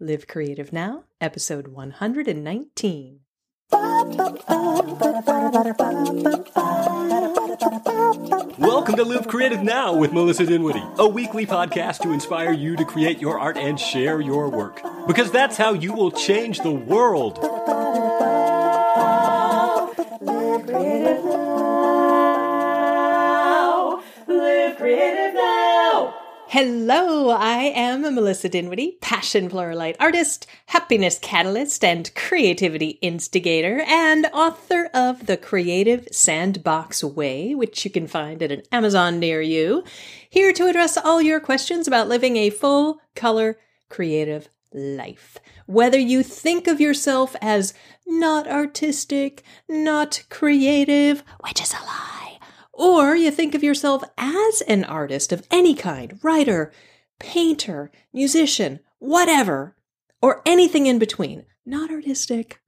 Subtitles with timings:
[0.00, 3.18] Live Creative Now, episode 119.
[8.58, 12.84] Welcome to Live Creative Now with Melissa Dinwiddie, a weekly podcast to inspire you to
[12.84, 14.80] create your art and share your work.
[15.08, 17.38] Because that's how you will change the world.
[20.20, 21.47] Live creative now.
[26.50, 34.88] Hello, I am Melissa Dinwiddie, passion pluralist artist, happiness catalyst, and creativity instigator, and author
[34.94, 39.84] of The Creative Sandbox Way, which you can find at an Amazon near you.
[40.30, 43.58] Here to address all your questions about living a full color
[43.90, 45.36] creative life.
[45.66, 47.74] Whether you think of yourself as
[48.06, 52.37] not artistic, not creative, which is a lie
[52.78, 56.72] or you think of yourself as an artist of any kind writer,
[57.18, 59.76] painter, musician, whatever,
[60.22, 62.60] or anything in between, not artistic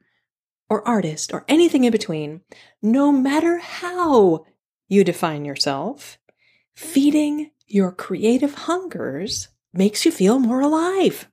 [0.68, 2.40] or artist or anything in between,
[2.82, 4.44] no matter how
[4.88, 6.18] you define yourself,
[6.74, 11.28] feeding your creative hungers makes you feel more alive.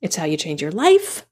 [0.00, 1.26] It's how you change your life,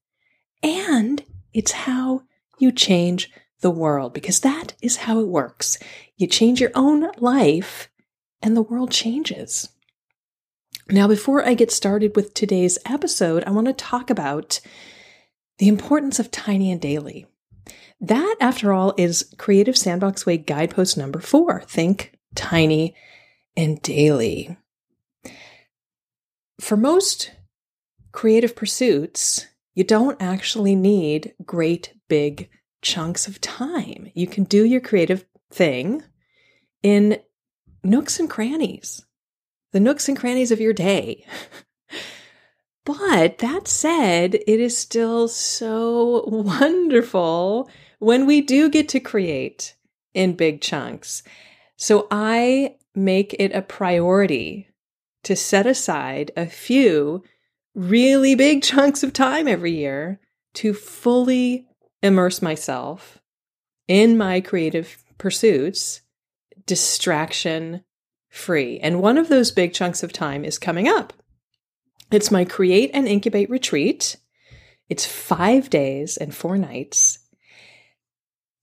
[0.62, 1.24] and
[1.54, 2.22] it's how
[2.58, 3.30] you change
[3.62, 5.78] the world because that is how it works.
[6.16, 7.88] You change your own life
[8.42, 9.68] and the world changes.
[10.90, 14.60] Now, before I get started with today's episode, I want to talk about
[15.58, 17.26] the importance of tiny and daily.
[18.00, 21.62] That, after all, is Creative Sandbox Way guidepost number four.
[21.62, 22.96] Think tiny
[23.56, 24.56] and daily.
[26.60, 27.32] For most
[28.10, 32.50] creative pursuits, you don't actually need great big
[32.82, 34.10] chunks of time.
[34.14, 36.02] You can do your creative thing
[36.82, 37.20] in
[37.82, 39.04] nooks and crannies,
[39.72, 41.24] the nooks and crannies of your day.
[42.84, 49.76] but that said, it is still so wonderful when we do get to create
[50.12, 51.22] in big chunks.
[51.76, 54.68] So I make it a priority
[55.24, 57.22] to set aside a few
[57.74, 60.20] really big chunks of time every year
[60.54, 61.66] to fully
[62.02, 63.18] immerse myself
[63.88, 66.00] in my creative pursuits,
[66.66, 67.84] distraction
[68.28, 68.78] free.
[68.80, 71.12] And one of those big chunks of time is coming up.
[72.10, 74.16] It's my Create and Incubate retreat.
[74.88, 77.18] It's five days and four nights.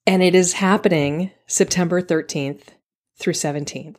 [0.06, 2.70] And it is happening September 13th
[3.18, 3.96] through 17th.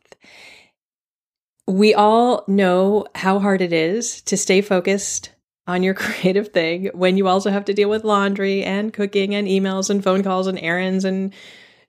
[1.66, 5.30] We all know how hard it is to stay focused
[5.70, 9.48] on your creative thing when you also have to deal with laundry and cooking and
[9.48, 11.32] emails and phone calls and errands and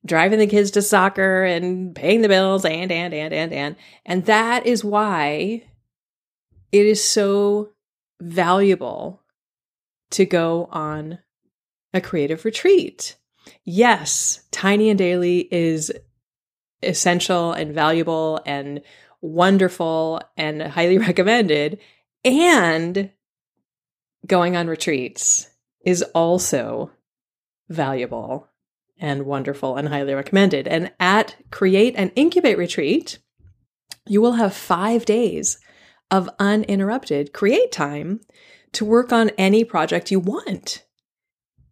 [0.05, 3.75] driving the kids to soccer and paying the bills and and and and and
[4.05, 5.63] and that is why
[6.71, 7.71] it is so
[8.21, 9.21] valuable
[10.11, 11.19] to go on
[11.93, 13.17] a creative retreat.
[13.63, 15.91] Yes, tiny and daily is
[16.83, 18.81] essential and valuable and
[19.21, 21.79] wonderful and highly recommended
[22.23, 23.11] and
[24.25, 25.49] going on retreats
[25.83, 26.91] is also
[27.69, 28.47] valuable
[28.99, 30.67] and wonderful and highly recommended.
[30.67, 33.17] And at Create and Incubate Retreat,
[34.07, 35.57] you will have five days
[36.11, 38.19] of uninterrupted create time
[38.73, 40.85] to work on any project you want.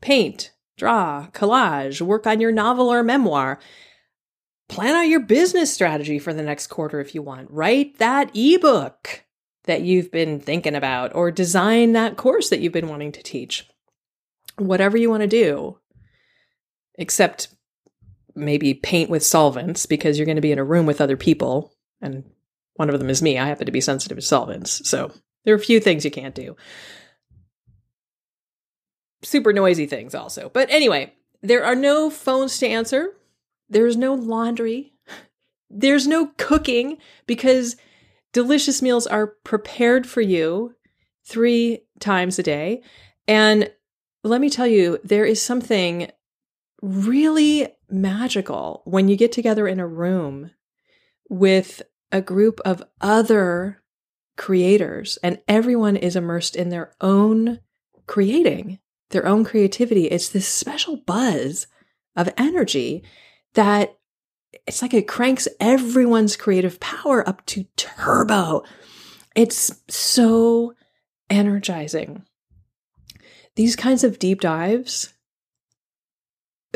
[0.02, 3.60] Paint, draw, collage, work on your novel or memoir.
[4.70, 7.52] Plan out your business strategy for the next quarter if you want.
[7.52, 9.26] Write that ebook
[9.70, 13.70] that you've been thinking about or design that course that you've been wanting to teach.
[14.58, 15.78] Whatever you want to do,
[16.96, 17.50] except
[18.34, 21.72] maybe paint with solvents because you're going to be in a room with other people
[22.02, 22.24] and
[22.74, 23.38] one of them is me.
[23.38, 24.90] I happen to be sensitive to solvents.
[24.90, 25.14] So
[25.46, 26.56] there are a few things you can't do.
[29.22, 30.50] Super noisy things also.
[30.50, 31.14] But anyway,
[31.44, 33.14] there are no phones to answer.
[33.70, 34.94] There's no laundry.
[35.70, 36.98] There's no cooking
[37.28, 37.76] because
[38.34, 40.76] delicious meals are prepared for you
[41.26, 42.82] three times a day.
[43.28, 43.72] And
[44.24, 46.12] let me tell you, there is something
[46.82, 50.52] really magical when you get together in a room
[51.30, 51.82] with
[52.12, 53.82] a group of other
[54.38, 57.60] creators and everyone is immersed in their own
[58.08, 58.80] creating,
[59.10, 60.06] their own creativity.
[60.06, 61.68] It's this special buzz
[62.16, 63.04] of energy
[63.54, 63.99] that
[64.70, 68.64] it's like it cranks everyone's creative power up to turbo.
[69.36, 70.76] It's so
[71.28, 72.24] energizing.
[73.56, 75.12] These kinds of deep dives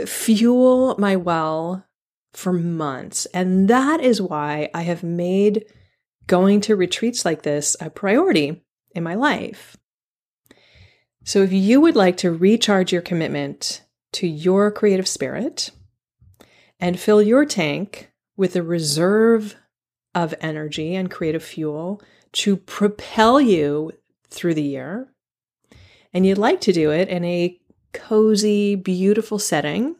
[0.07, 1.85] fuel my well
[2.33, 3.27] for months.
[3.27, 5.65] And that is why I have made
[6.25, 9.77] going to retreats like this a priority in my life.
[11.23, 15.69] So, if you would like to recharge your commitment to your creative spirit
[16.83, 19.55] and fill your tank with a reserve
[20.13, 22.01] of energy and creative fuel
[22.33, 23.89] to propel you
[24.27, 25.07] through the year,
[26.13, 27.57] and you'd like to do it in a
[27.93, 29.95] cozy, beautiful setting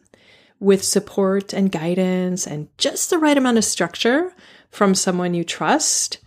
[0.60, 4.34] with support and guidance and just the right amount of structure
[4.68, 6.18] from someone you trust,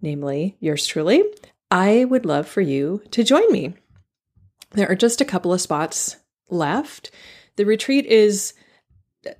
[0.00, 1.24] namely yours truly,
[1.72, 3.74] I would love for you to join me.
[4.70, 6.18] There are just a couple of spots
[6.50, 7.10] left.
[7.56, 8.54] The retreat is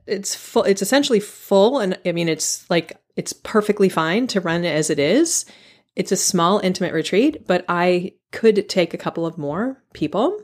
[0.06, 4.64] it's full it's essentially full and I mean it's like it's perfectly fine to run
[4.64, 5.44] it as it is.
[5.96, 10.40] It's a small intimate retreat, but I could take a couple of more people.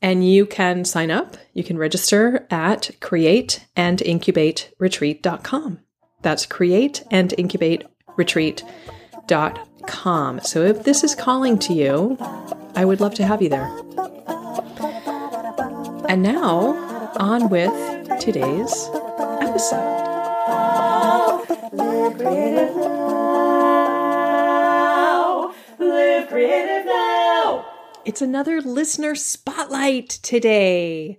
[0.00, 1.36] And you can sign up.
[1.52, 5.80] You can register at create and incubate createandincubateretreat.com.
[6.22, 7.84] That's create and incubate
[8.16, 10.40] createandincubateretreat.com.
[10.40, 12.16] So if this is calling to you,
[12.74, 13.68] I would love to have you there.
[16.08, 18.88] And now, on with today's
[19.40, 20.06] episode.
[21.72, 23.94] Live creative now.
[25.78, 27.66] Live creative now.
[28.04, 31.18] It's another listener spotlight today.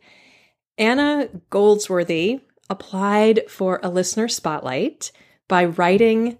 [0.77, 5.11] Anna Goldsworthy applied for a listener spotlight
[5.47, 6.39] by writing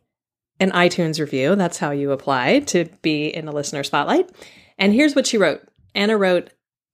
[0.60, 1.56] an iTunes review.
[1.56, 4.30] That's how you apply to be in a listener spotlight.
[4.78, 5.62] And here's what she wrote
[5.96, 6.52] Anna wrote,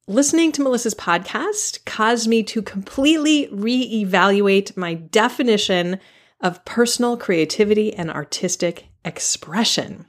[0.07, 5.99] Listening to Melissa's podcast caused me to completely reevaluate my definition
[6.39, 10.05] of personal creativity and artistic expression.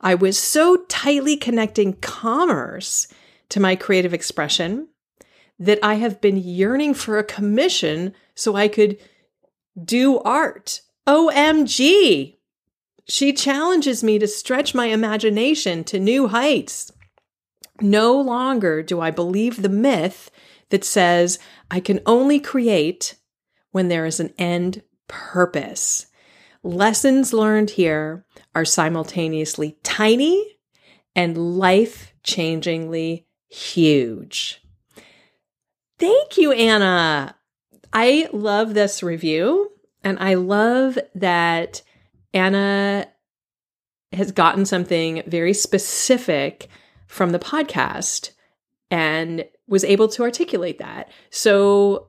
[0.00, 3.06] I was so tightly connecting commerce
[3.50, 4.88] to my creative expression
[5.56, 8.98] that I have been yearning for a commission so I could
[9.82, 10.80] do art.
[11.06, 12.38] OMG!
[13.08, 16.90] She challenges me to stretch my imagination to new heights.
[17.80, 20.30] No longer do I believe the myth
[20.70, 21.38] that says
[21.70, 23.16] I can only create
[23.70, 26.06] when there is an end purpose.
[26.62, 28.24] Lessons learned here
[28.54, 30.58] are simultaneously tiny
[31.14, 34.62] and life changingly huge.
[35.98, 37.36] Thank you, Anna.
[37.92, 39.70] I love this review,
[40.02, 41.82] and I love that
[42.34, 43.06] Anna
[44.12, 46.68] has gotten something very specific
[47.06, 48.30] from the podcast
[48.90, 51.10] and was able to articulate that.
[51.30, 52.08] So,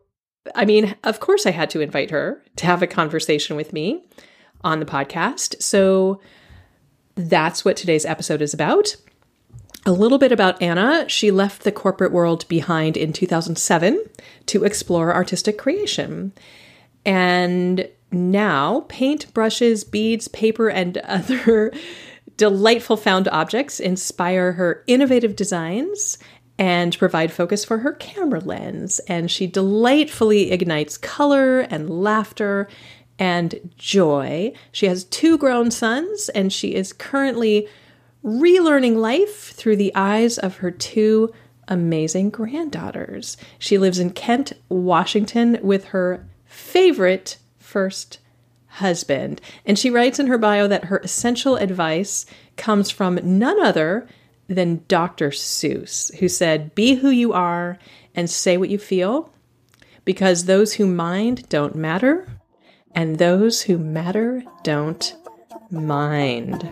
[0.55, 4.05] I mean, of course, I had to invite her to have a conversation with me
[4.61, 5.61] on the podcast.
[5.61, 6.21] So,
[7.15, 8.95] that's what today's episode is about.
[9.85, 11.05] A little bit about Anna.
[11.07, 14.03] She left the corporate world behind in 2007
[14.47, 16.33] to explore artistic creation.
[17.05, 21.71] And now, paint, brushes, beads, paper, and other
[22.37, 26.17] delightful found objects inspire her innovative designs
[26.59, 28.99] and provide focus for her camera lens.
[29.07, 32.67] And she delightfully ignites color and laughter
[33.19, 34.53] and joy.
[34.71, 37.67] She has two grown sons, and she is currently
[38.23, 41.33] relearning life through the eyes of her two
[41.67, 43.37] amazing granddaughters.
[43.59, 48.19] She lives in Kent, Washington with her favorite first
[48.77, 49.41] husband.
[49.65, 52.25] And she writes in her bio that her essential advice
[52.55, 54.07] comes from none other
[54.47, 55.29] than Dr.
[55.29, 57.77] Seuss, who said, Be who you are
[58.15, 59.31] and say what you feel,
[60.05, 62.27] because those who mind don't matter,
[62.95, 65.15] and those who matter don't
[65.69, 66.69] mind.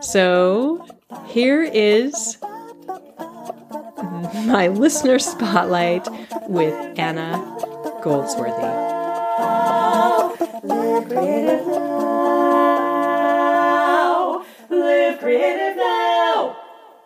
[0.00, 0.86] So
[1.26, 2.38] here is
[4.46, 6.06] my listener spotlight
[6.48, 7.38] with Anna
[8.02, 8.89] Goldsworthy.
[11.00, 12.84] Live creative now.
[14.68, 16.56] Live creative now.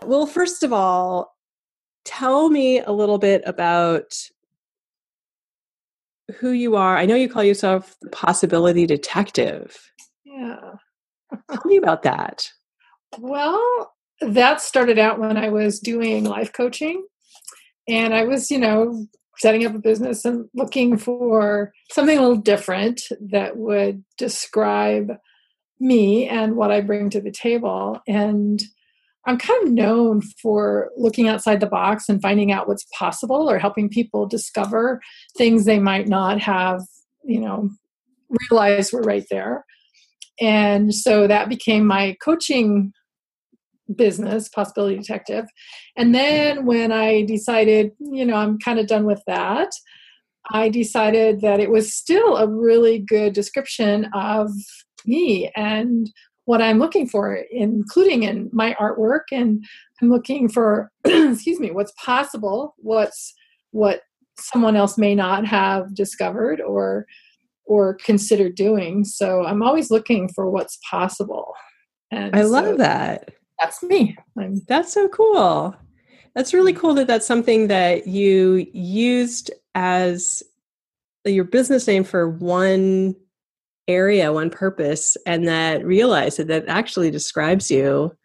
[0.05, 1.37] Well, first of all,
[2.05, 4.21] tell me a little bit about
[6.39, 6.97] who you are.
[6.97, 9.79] I know you call yourself the possibility detective.
[10.25, 10.73] Yeah.
[11.53, 12.51] Tell me about that.
[13.21, 17.07] Well, that started out when I was doing life coaching.
[17.87, 19.07] And I was, you know,
[19.39, 25.13] setting up a business and looking for something a little different that would describe
[25.81, 28.01] me and what I bring to the table.
[28.07, 28.63] And
[29.27, 33.59] I'm kind of known for looking outside the box and finding out what's possible or
[33.59, 35.01] helping people discover
[35.37, 36.83] things they might not have,
[37.25, 37.71] you know,
[38.51, 39.65] realized were right there.
[40.41, 42.93] And so that became my coaching
[43.95, 45.47] business, Possibility Detective.
[45.97, 46.67] And then mm-hmm.
[46.67, 49.71] when I decided, you know, I'm kind of done with that,
[50.51, 54.51] I decided that it was still a really good description of
[55.07, 56.11] me and
[56.45, 59.65] what I'm looking for, including in my artwork, and
[60.03, 63.35] I'm looking for, excuse me, what's possible, what's
[63.71, 64.03] what
[64.39, 67.07] someone else may not have discovered or
[67.67, 69.05] or considered doing.
[69.05, 71.55] So I'm always looking for what's possible.
[72.11, 73.31] And I so love that.
[73.59, 74.17] That's me.
[74.39, 75.75] I'm, that's so cool.
[76.35, 80.43] That's really cool that that's something that you used as
[81.25, 83.15] your business name for one
[83.87, 88.17] area, one purpose, and that realize that that actually describes you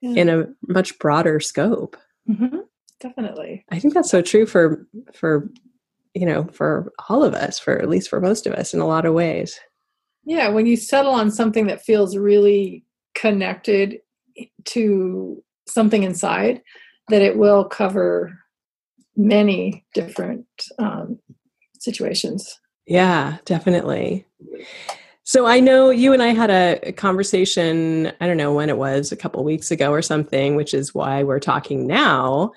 [0.00, 0.22] yeah.
[0.22, 1.96] in a much broader scope.
[2.28, 2.58] Mm-hmm.
[3.00, 3.64] Definitely.
[3.70, 5.50] I think that's so true for for
[6.14, 8.86] you know for all of us, for at least for most of us, in a
[8.86, 9.58] lot of ways.
[10.24, 12.84] Yeah, when you settle on something that feels really
[13.14, 14.00] connected
[14.66, 16.62] to something inside,
[17.08, 18.38] that it will cover
[19.16, 20.46] many different
[20.78, 21.18] um,
[21.78, 22.58] situations.
[22.86, 24.26] Yeah, definitely.
[25.22, 29.10] So I know you and I had a, conversation, I don't know when it was,
[29.10, 32.52] a couple weeks ago or something, which is why we're talking now,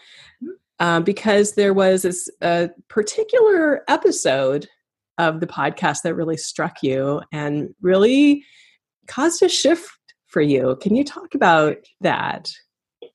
[0.79, 4.67] uh, because there was this a particular episode
[5.17, 8.43] of the podcast that really struck you and really
[9.07, 9.89] caused a shift
[10.27, 10.77] for you.
[10.81, 12.51] Can you talk about that?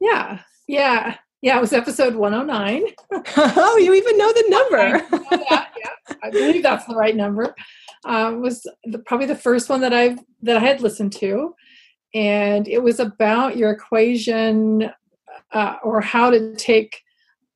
[0.00, 1.16] Yeah, yeah.
[1.42, 2.84] Yeah, it was episode 109.
[3.36, 5.06] oh, you even know the number.
[5.50, 7.54] I, yeah, I believe that's the right number.
[8.04, 11.54] Uh, was the, probably the first one that I've that I had listened to,
[12.14, 14.90] and it was about your equation
[15.52, 17.02] uh, or how to take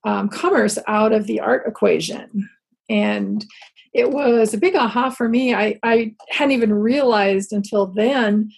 [0.05, 2.49] um, commerce out of the art equation.
[2.89, 3.45] And
[3.93, 5.55] it was a big aha for me.
[5.55, 8.51] I, I hadn't even realized until then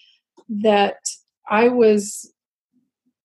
[0.49, 0.97] that
[1.49, 2.33] I was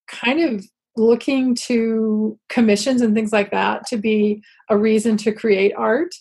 [0.08, 0.66] kind of
[0.96, 6.14] looking to commissions and things like that to be a reason to create art.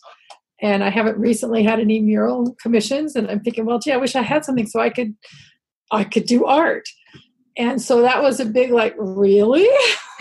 [0.61, 4.15] And I haven't recently had any mural commissions, and I'm thinking, well, gee, I wish
[4.15, 5.15] I had something so I could,
[5.91, 6.89] I could do art.
[7.57, 9.69] And so that was a big like, really?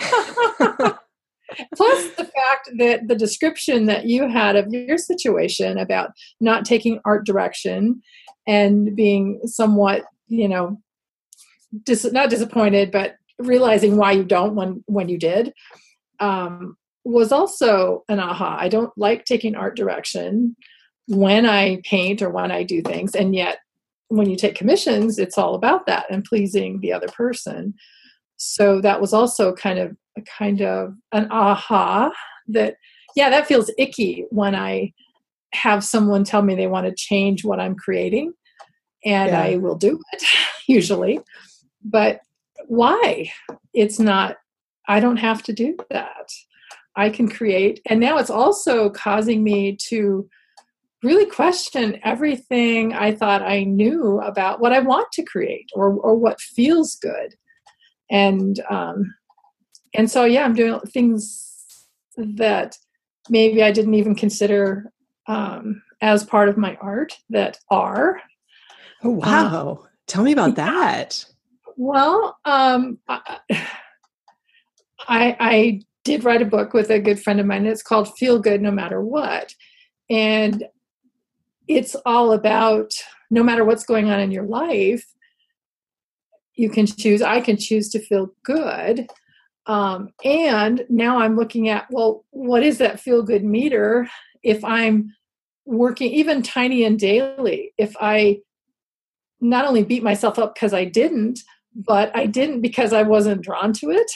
[1.76, 6.10] Plus the fact that the description that you had of your situation about
[6.40, 8.02] not taking art direction
[8.46, 10.80] and being somewhat, you know,
[11.84, 15.52] dis- not disappointed, but realizing why you don't when when you did
[16.20, 18.56] um, was also an aha.
[18.58, 20.56] I don't like taking art direction
[21.08, 23.58] when I paint or when I do things, and yet
[24.08, 27.74] when you take commissions, it's all about that and pleasing the other person.
[28.36, 32.12] So that was also kind of a kind of an aha
[32.48, 32.76] that
[33.16, 34.92] yeah, that feels icky when I
[35.52, 38.32] have someone tell me they want to change what I'm creating,
[39.04, 39.42] and yeah.
[39.42, 40.22] I will do it
[40.66, 41.20] usually.
[41.84, 42.22] But
[42.66, 43.30] why
[43.74, 44.36] it's not
[44.88, 46.30] i don't have to do that
[46.96, 50.28] i can create and now it's also causing me to
[51.02, 56.14] really question everything i thought i knew about what i want to create or or
[56.14, 57.34] what feels good
[58.10, 59.14] and um
[59.94, 62.76] and so yeah i'm doing things that
[63.28, 64.90] maybe i didn't even consider
[65.26, 68.20] um as part of my art that are
[69.04, 71.24] oh wow um, tell me about that
[71.76, 73.40] well, um, I,
[75.08, 77.66] I did write a book with a good friend of mine.
[77.66, 79.54] It's called Feel Good No Matter What.
[80.10, 80.64] And
[81.68, 82.92] it's all about
[83.30, 85.04] no matter what's going on in your life,
[86.54, 89.08] you can choose, I can choose to feel good.
[89.66, 94.08] Um, and now I'm looking at, well, what is that feel good meter
[94.42, 95.14] if I'm
[95.64, 97.72] working even tiny and daily?
[97.78, 98.40] If I
[99.42, 101.40] not only beat myself up because I didn't,
[101.74, 104.10] but I didn't because I wasn't drawn to it,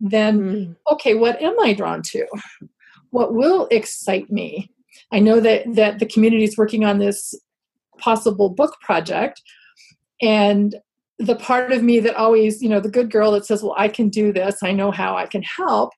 [0.00, 0.76] then mm.
[0.92, 2.26] okay, what am I drawn to?
[3.10, 4.70] What will excite me?
[5.12, 7.34] I know that that the community is working on this
[7.98, 9.42] possible book project
[10.22, 10.76] and
[11.18, 13.88] the part of me that always, you know, the good girl that says, "Well, I
[13.88, 14.62] can do this.
[14.62, 15.90] I know how I can help."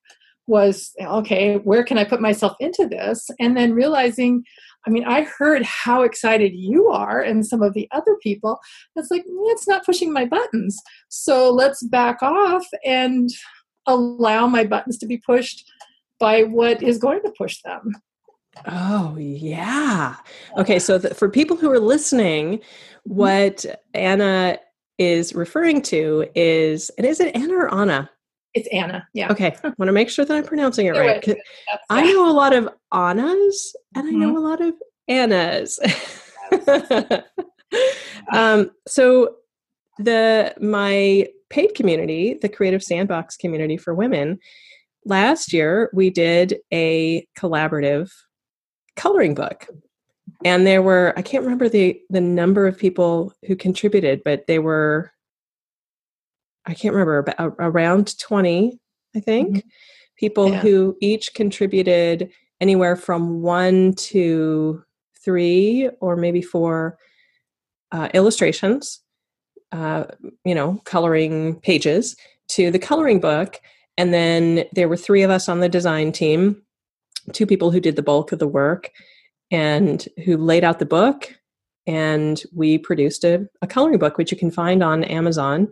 [0.47, 3.29] was okay, where can I put myself into this?
[3.39, 4.43] And then realizing
[4.85, 8.59] I mean, I heard how excited you are and some of the other people.
[8.95, 10.79] It's like, it's not pushing my buttons.
[11.09, 13.29] So let's back off and
[13.87, 15.69] allow my buttons to be pushed
[16.19, 17.91] by what is going to push them.
[18.67, 20.15] Oh, yeah.
[20.57, 23.13] Okay, so the, for people who are listening, mm-hmm.
[23.13, 24.59] what Anna
[24.97, 28.09] is referring to is, and is it Anna or Anna?
[28.55, 29.05] It's Anna.
[29.13, 29.31] Yeah.
[29.31, 29.55] Okay.
[29.63, 31.23] I want to make sure that I'm pronouncing it right.
[31.89, 34.15] I know a lot of Annas and mm-hmm.
[34.15, 34.73] I know a lot of
[35.09, 35.79] Annas.
[38.33, 39.35] um, so
[39.99, 44.39] the my paid community, the Creative Sandbox community for women,
[45.03, 48.09] last year we did a collaborative
[48.95, 49.67] coloring book.
[50.45, 54.59] And there were I can't remember the the number of people who contributed, but they
[54.59, 55.11] were
[56.65, 58.79] I can't remember, but around 20,
[59.15, 59.67] I think, mm-hmm.
[60.17, 60.59] people yeah.
[60.59, 64.83] who each contributed anywhere from one to
[65.23, 66.97] three or maybe four
[67.91, 69.01] uh, illustrations,
[69.71, 70.05] uh,
[70.43, 72.15] you know, coloring pages
[72.49, 73.59] to the coloring book.
[73.97, 76.61] And then there were three of us on the design team,
[77.31, 78.91] two people who did the bulk of the work
[79.51, 81.33] and who laid out the book.
[81.87, 85.69] And we produced a, a coloring book, which you can find on Amazon.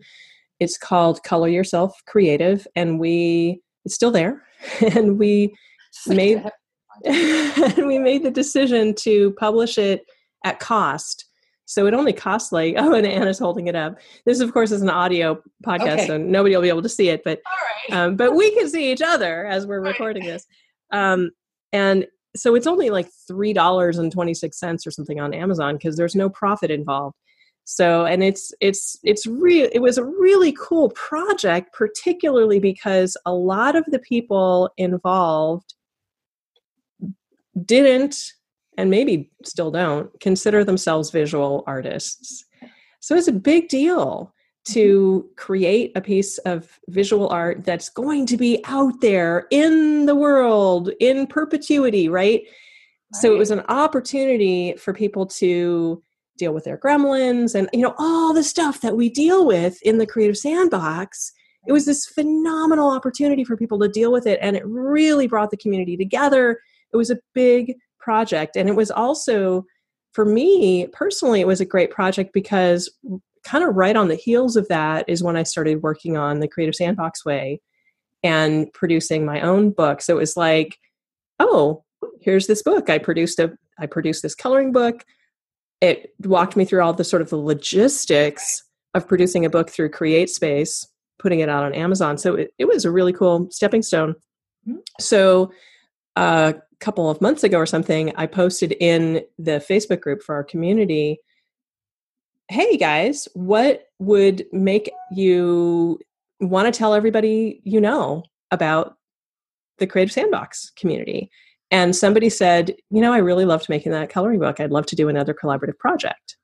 [0.64, 2.66] It's called Color Yourself Creative.
[2.76, 4.42] And we, it's still there.
[4.96, 5.54] and we
[6.08, 6.44] made
[7.06, 10.06] and we made the decision to publish it
[10.46, 11.26] at cost.
[11.66, 13.98] So it only costs like oh, and Anna's holding it up.
[14.26, 16.08] This, of course, is an audio podcast, okay.
[16.08, 17.42] so nobody will be able to see it, but
[17.92, 20.46] um, but we can see each other as we're recording this.
[20.92, 21.32] Um,
[21.72, 25.76] and so it's only like three dollars and twenty six cents or something on Amazon
[25.76, 27.16] because there's no profit involved.
[27.66, 29.70] So and it's it's it's real.
[29.72, 35.74] It was a really cool project, particularly because a lot of the people involved
[37.66, 38.34] didn't
[38.78, 42.46] and maybe still don't consider themselves visual artists.
[43.00, 44.34] So it's a big deal
[44.66, 45.34] to mm-hmm.
[45.36, 50.90] create a piece of visual art that's going to be out there in the world
[51.00, 52.42] in perpetuity, right?
[52.42, 53.22] right?
[53.22, 56.02] So it was an opportunity for people to
[56.38, 59.98] deal with their gremlins and you know all the stuff that we deal with in
[59.98, 61.32] the creative sandbox.
[61.66, 65.52] It was this phenomenal opportunity for people to deal with it and it really brought
[65.52, 66.60] the community together.
[66.92, 69.66] It was a big project and it was also
[70.12, 72.92] for me personally it was a great project because
[73.46, 76.48] kind of right on the heels of that is when i started working on the
[76.48, 77.62] creative sandbox way
[78.24, 80.02] and producing my own book.
[80.02, 80.78] So it was like
[81.40, 81.84] oh
[82.22, 82.90] here's this book.
[82.90, 85.04] I produced a i produced this coloring book
[85.84, 88.64] it walked me through all the sort of the logistics
[88.94, 90.88] of producing a book through CreateSpace
[91.20, 94.14] putting it out on amazon so it, it was a really cool stepping stone
[94.68, 94.80] mm-hmm.
[95.00, 95.52] so
[96.16, 100.44] a couple of months ago or something, I posted in the Facebook group for our
[100.44, 101.20] community
[102.50, 105.98] Hey guys, what would make you
[106.42, 108.98] want to tell everybody you know about
[109.78, 111.32] the Creative Sandbox community?
[111.74, 114.62] And somebody said, You know, I really loved making that coloring book.
[114.62, 116.38] I'd love to do another collaborative project.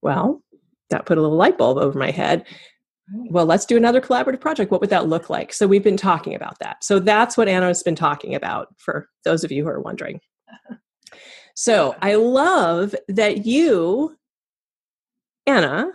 [0.00, 0.42] Well,
[0.88, 2.46] that put a little light bulb over my head
[3.30, 4.70] well, let's do another collaborative project.
[4.70, 5.52] What would that look like?
[5.52, 6.82] So we've been talking about that.
[6.84, 10.20] So that's what Anna's been talking about for those of you who are wondering.
[11.54, 14.16] So I love that you,
[15.46, 15.90] Anna,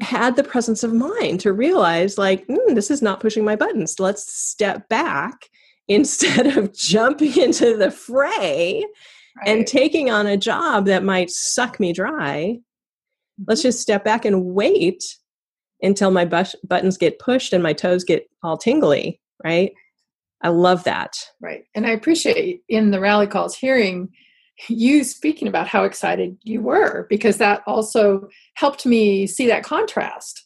[0.00, 3.98] had the presence of mind to realize, like, mm, this is not pushing my buttons.
[3.98, 5.48] Let's step back
[5.88, 8.84] instead of jumping into the fray
[9.36, 9.48] right.
[9.48, 12.58] and taking on a job that might suck me dry.
[13.46, 13.68] Let's mm-hmm.
[13.68, 15.04] just step back and wait
[15.82, 19.72] until my bush, buttons get pushed and my toes get all tingly, right?
[20.42, 21.16] I love that.
[21.40, 21.64] Right.
[21.74, 24.08] And I appreciate in the rally calls hearing
[24.68, 30.44] you speaking about how excited you were because that also helped me see that contrast.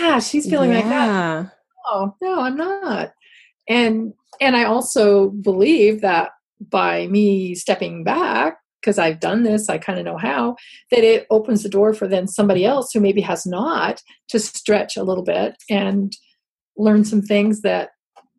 [0.00, 0.76] Yeah, she's feeling yeah.
[0.76, 1.52] like that.
[1.86, 3.12] Oh, no, I'm not.
[3.68, 9.78] And and I also believe that by me stepping back because I've done this, I
[9.78, 10.56] kind of know how,
[10.90, 14.96] that it opens the door for then somebody else who maybe has not to stretch
[14.96, 16.16] a little bit and
[16.76, 17.90] learn some things that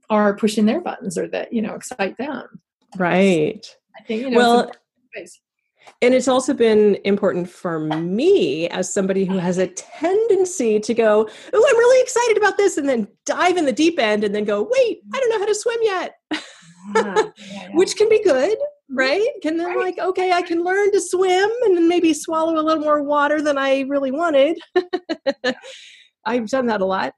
[0.09, 2.61] are pushing their buttons or that, you know, excite them.
[2.97, 3.65] Right.
[3.99, 4.71] I think, you know, well,
[6.02, 11.30] and it's also been important for me as somebody who has a tendency to go,
[11.54, 14.45] Oh, I'm really excited about this, and then dive in the deep end and then
[14.45, 16.15] go, Wait, I don't know how to swim yet.
[16.32, 17.69] Yeah, yeah.
[17.73, 18.58] Which can be good,
[18.89, 19.28] right?
[19.41, 19.78] Can then right.
[19.78, 23.41] like, okay, I can learn to swim and then maybe swallow a little more water
[23.41, 24.60] than I really wanted.
[26.25, 27.13] I've done that a lot.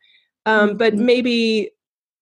[0.46, 1.06] Um, but mm-hmm.
[1.06, 1.72] maybe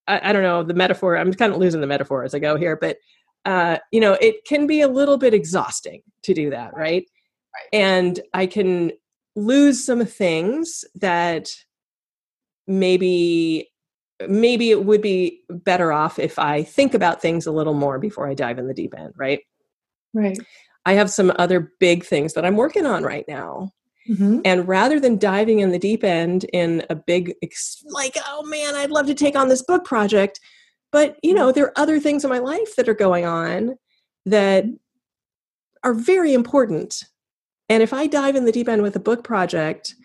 [0.08, 1.16] I, I, don't know the metaphor.
[1.16, 2.98] I'm kind of losing the metaphor as I go here, but
[3.46, 7.06] uh, you know, it can be a little bit exhausting to do that, right?
[7.54, 7.70] right?
[7.74, 8.92] And I can
[9.36, 11.50] lose some things that
[12.68, 13.70] maybe
[14.28, 18.28] maybe it would be better off if I think about things a little more before
[18.28, 19.40] I dive in the deep end, right?
[20.14, 20.38] Right.
[20.86, 23.72] I have some other big things that I'm working on right now.
[24.10, 24.40] Mm-hmm.
[24.44, 27.34] And rather than diving in the deep end in a big,
[27.86, 30.40] like, oh man, I'd love to take on this book project.
[30.92, 33.76] But, you know, there are other things in my life that are going on
[34.26, 34.66] that
[35.84, 37.04] are very important.
[37.70, 39.96] And if I dive in the deep end with a book project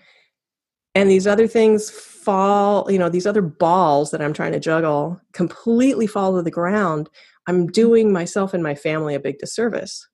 [0.94, 5.20] and these other things fall, you know, these other balls that I'm trying to juggle
[5.32, 7.08] completely fall to the ground,
[7.46, 10.06] I'm doing myself and my family a big disservice.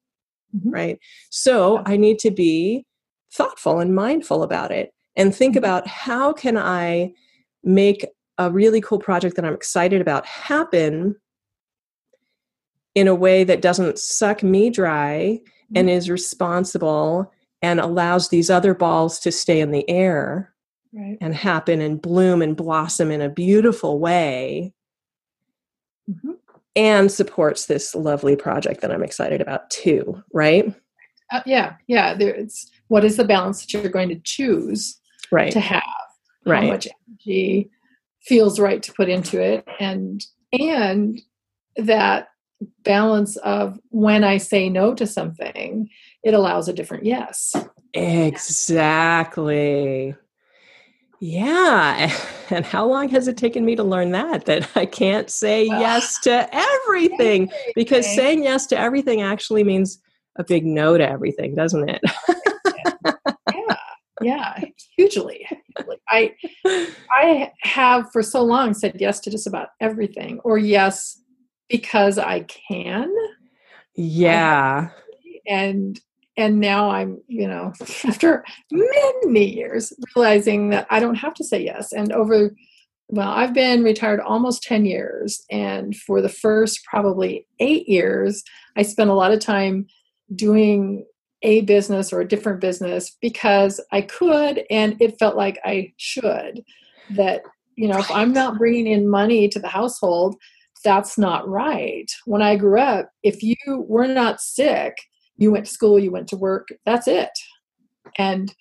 [0.57, 0.71] Mm-hmm.
[0.71, 0.99] Right.
[1.31, 2.87] So I need to be
[3.33, 5.59] thoughtful and mindful about it and think mm-hmm.
[5.59, 7.13] about how can I
[7.63, 8.07] make
[8.41, 11.15] a really cool project that I'm excited about happen
[12.95, 15.39] in a way that doesn't suck me dry
[15.77, 15.97] and Mm-hmm.
[15.97, 17.31] is responsible
[17.63, 20.53] and allows these other balls to stay in the air
[20.93, 21.17] Right.
[21.21, 24.73] and happen and bloom and blossom in a beautiful way
[26.11, 26.39] Mhm.
[26.75, 30.75] and supports this lovely project that I'm excited about too, right?
[31.31, 32.15] Uh, yeah, yeah.
[32.15, 34.99] There, it's what is the balance that you're going to choose
[35.31, 35.53] Right.
[35.53, 35.85] to have?
[36.45, 36.65] Right.
[36.65, 37.71] How much energy
[38.23, 41.21] feels right to put into it, and and
[41.77, 42.29] that
[42.83, 45.89] balance of when I say no to something,
[46.23, 47.55] it allows a different yes.
[47.95, 49.35] Exactly.
[51.21, 52.15] Yeah.
[52.53, 54.47] And how long has it taken me to learn that?
[54.47, 60.01] That I can't say yes to everything because saying yes to everything actually means
[60.35, 62.01] a big no to everything, doesn't it?
[64.21, 64.61] yeah,
[64.97, 65.47] hugely.
[66.09, 66.35] I
[67.11, 71.21] I have for so long said yes to just about everything, or yes
[71.69, 73.13] because I can.
[73.95, 74.91] yeah.
[75.47, 76.01] and
[76.37, 77.73] and now i'm you know
[78.05, 82.55] after many years realizing that i don't have to say yes and over
[83.09, 88.43] well i've been retired almost 10 years and for the first probably eight years
[88.77, 89.87] i spent a lot of time
[90.35, 91.05] doing
[91.43, 96.65] a business or a different business because i could and it felt like i should.
[97.17, 97.43] That
[97.77, 100.37] you know if i'm not bringing in money to the household
[100.83, 102.11] that's not right.
[102.25, 104.97] When i grew up if you were not sick
[105.37, 107.31] you went to school you went to work that's it.
[108.19, 108.55] And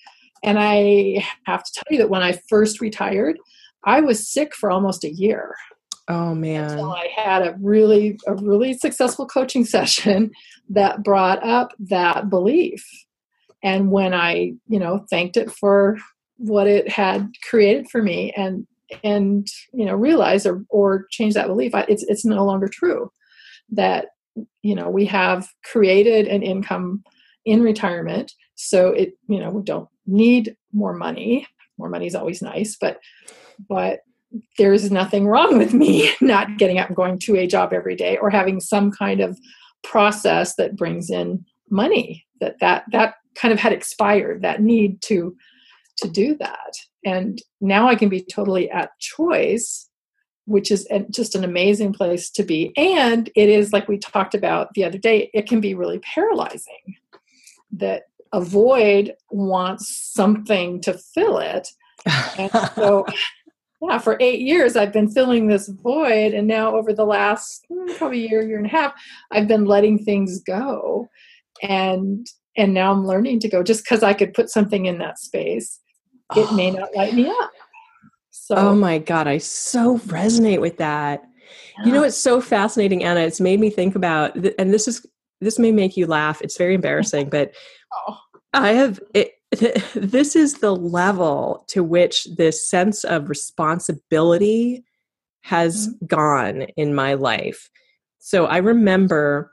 [0.43, 3.37] and i have to tell you that when i first retired
[3.85, 5.53] i was sick for almost a year
[6.09, 6.71] Oh man.
[6.71, 10.31] until i had a really a really successful coaching session
[10.69, 12.83] that brought up that belief.
[13.63, 15.97] And when i you know thanked it for
[16.37, 18.65] what it had created for me and
[19.03, 23.11] and you know realize or or change that belief I, it's it's no longer true
[23.71, 24.07] that
[24.61, 27.03] you know we have created an income
[27.45, 28.33] in retirement.
[28.55, 31.47] So it you know we don't need more money.
[31.77, 32.99] More money is always nice but
[33.67, 33.99] but
[34.57, 38.17] there's nothing wrong with me not getting up and going to a job every day
[38.17, 39.37] or having some kind of
[39.83, 45.35] process that brings in money that that that kind of had expired that need to
[45.97, 46.73] to do that.
[47.05, 49.89] And now i can be totally at choice
[50.49, 52.73] which is just an amazing place to be.
[52.75, 56.95] And it is like we talked about the other day it can be really paralyzing
[57.73, 61.67] that a void wants something to fill it.
[62.39, 63.05] And so
[63.81, 67.97] yeah for eight years i've been filling this void and now over the last mm,
[67.97, 68.93] probably year year and a half
[69.31, 71.07] i've been letting things go
[71.61, 75.17] and and now i'm learning to go just because i could put something in that
[75.19, 75.79] space
[76.35, 77.51] it may not light me up
[78.49, 81.21] so Oh my God, I so resonate with that.
[81.85, 83.19] You know, it's so fascinating, Anna.
[83.21, 85.05] It's made me think about, and this is
[85.39, 86.41] this may make you laugh.
[86.41, 87.53] It's very embarrassing, but
[88.07, 88.17] Oh.
[88.53, 89.33] I have it.
[89.95, 94.83] This is the level to which this sense of responsibility
[95.41, 96.05] has mm-hmm.
[96.05, 97.69] gone in my life.
[98.19, 99.51] So I remember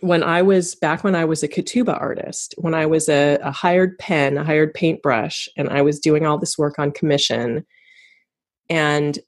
[0.00, 3.50] when I was back when I was a ketubah artist, when I was a, a
[3.50, 7.64] hired pen, a hired paintbrush, and I was doing all this work on commission.
[8.68, 9.18] And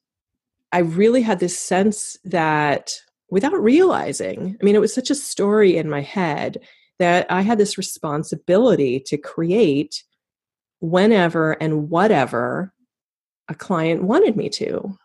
[0.72, 2.92] I really had this sense that
[3.30, 6.58] without realizing, I mean, it was such a story in my head
[6.98, 10.04] that I had this responsibility to create
[10.80, 12.72] whenever and whatever
[13.48, 14.98] a client wanted me to.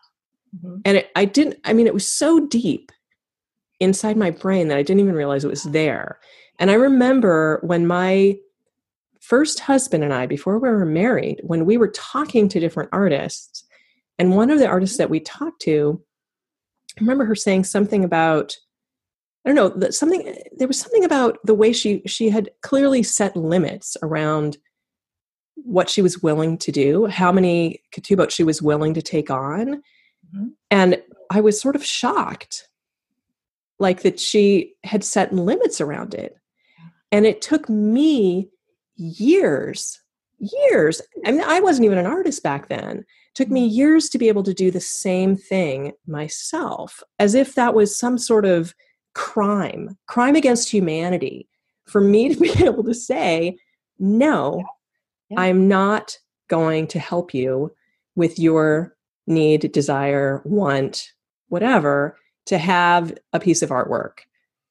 [0.56, 0.82] Mhm.
[0.84, 2.92] And it, I didn't, I mean, it was so deep
[3.80, 6.18] inside my brain that I didn't even realize it was there.
[6.58, 8.38] And I remember when my
[9.20, 13.64] first husband and I, before we were married, when we were talking to different artists,
[14.18, 16.02] and one of the artists that we talked to,
[16.98, 18.56] I remember her saying something about,
[19.44, 23.36] I don't know, something there was something about the way she she had clearly set
[23.36, 24.56] limits around
[25.56, 29.82] what she was willing to do, how many ketubot she was willing to take on.
[30.34, 30.52] Mhm.
[30.70, 32.68] And I was sort of shocked,
[33.78, 36.36] like that she had set limits around it.
[37.10, 38.48] And it took me
[38.96, 40.00] years,
[40.38, 41.02] years.
[41.24, 42.98] I mean, I wasn't even an artist back then.
[42.98, 47.54] It took me years to be able to do the same thing myself, as if
[47.54, 48.74] that was some sort of
[49.14, 51.48] crime, crime against humanity,
[51.86, 53.56] for me to be able to say,
[53.98, 54.64] no,
[55.28, 55.40] Yeah.
[55.40, 57.72] I'm not going to help you
[58.16, 58.96] with your
[59.26, 61.12] need, desire, want,
[61.48, 64.18] whatever, to have a piece of artwork.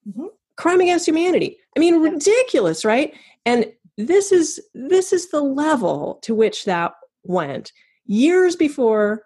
[0.07, 0.27] Mhm.
[0.57, 1.57] Crime against humanity.
[1.75, 3.13] I mean, ridiculous, right?
[3.45, 7.71] And this is this is the level to which that went.
[8.05, 9.25] years before.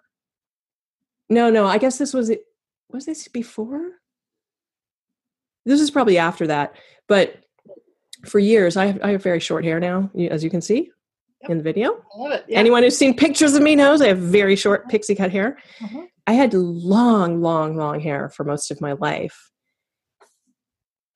[1.28, 2.44] No, no, I guess this was it.
[2.90, 3.92] Was this before?
[5.66, 6.74] This is probably after that.
[7.08, 7.36] But
[8.24, 10.90] for years, I have, I have very short hair now, as you can see
[11.42, 11.50] Yep.
[11.50, 12.02] in the video.
[12.14, 12.44] I love it.
[12.48, 12.58] Yeah.
[12.58, 15.58] Anyone who's seen pictures of me knows I have very short pixie cut hair.
[15.84, 16.06] Uh-huh.
[16.26, 19.50] I had long, long, long hair for most of my life.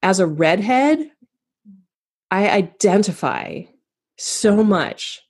[0.03, 1.11] As a redhead,
[2.31, 3.63] I identify
[4.19, 5.23] so much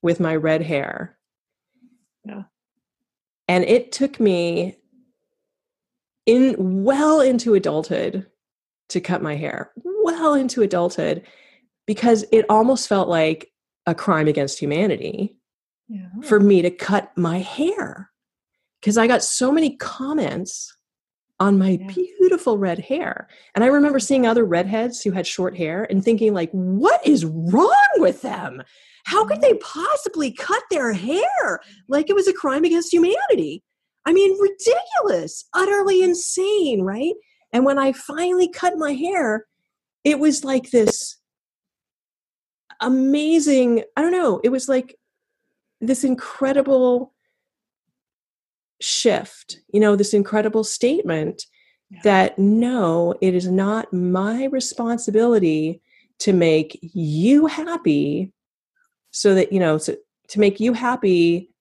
[0.00, 1.18] with my red hair.
[2.24, 2.44] Yeah.
[3.48, 4.76] And it took me
[6.24, 8.26] in well into adulthood
[8.88, 11.22] to cut my hair, well into adulthood,
[11.86, 13.50] because it almost felt like
[13.86, 15.36] a crime against humanity
[15.88, 16.08] Yeah.
[16.24, 18.10] for me to cut my hair
[18.80, 20.76] because I got so many comments
[21.38, 21.86] on my Yeah.
[21.88, 23.28] beautiful red hair.
[23.54, 27.24] And I remember seeing other redheads who had short hair and thinking like, what is
[27.24, 28.62] wrong with them?
[29.04, 33.62] How could they possibly cut their hair like it was a crime against humanity?
[34.04, 37.14] I mean, ridiculous, utterly insane, right?
[37.56, 39.46] And when I finally cut my hair,
[40.04, 41.16] it was like this
[42.82, 44.98] amazing, I don't know, it was like
[45.80, 47.14] this incredible
[48.78, 51.46] shift, you know, this incredible statement
[51.88, 52.00] Yeah.
[52.04, 55.80] that no, it is not my responsibility
[56.18, 58.34] to make you happy
[59.12, 59.96] so that, you know, so,
[60.28, 61.54] to make you happy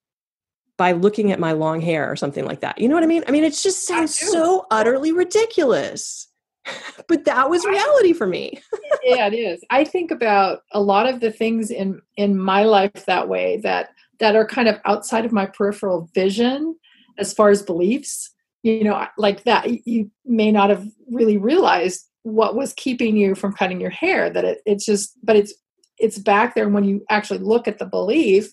[0.77, 2.79] by looking at my long hair or something like that.
[2.79, 3.23] You know what I mean?
[3.27, 6.27] I mean, it just sounds so utterly ridiculous.
[7.07, 8.59] but that was reality for me.
[9.03, 9.63] yeah, it is.
[9.69, 13.89] I think about a lot of the things in in my life that way that
[14.19, 16.75] that are kind of outside of my peripheral vision
[17.17, 18.31] as far as beliefs.
[18.63, 23.53] You know, like that you may not have really realized what was keeping you from
[23.53, 24.31] cutting your hair.
[24.31, 25.53] That it, it's just, but it's
[25.99, 26.65] it's back there.
[26.65, 28.51] And when you actually look at the belief,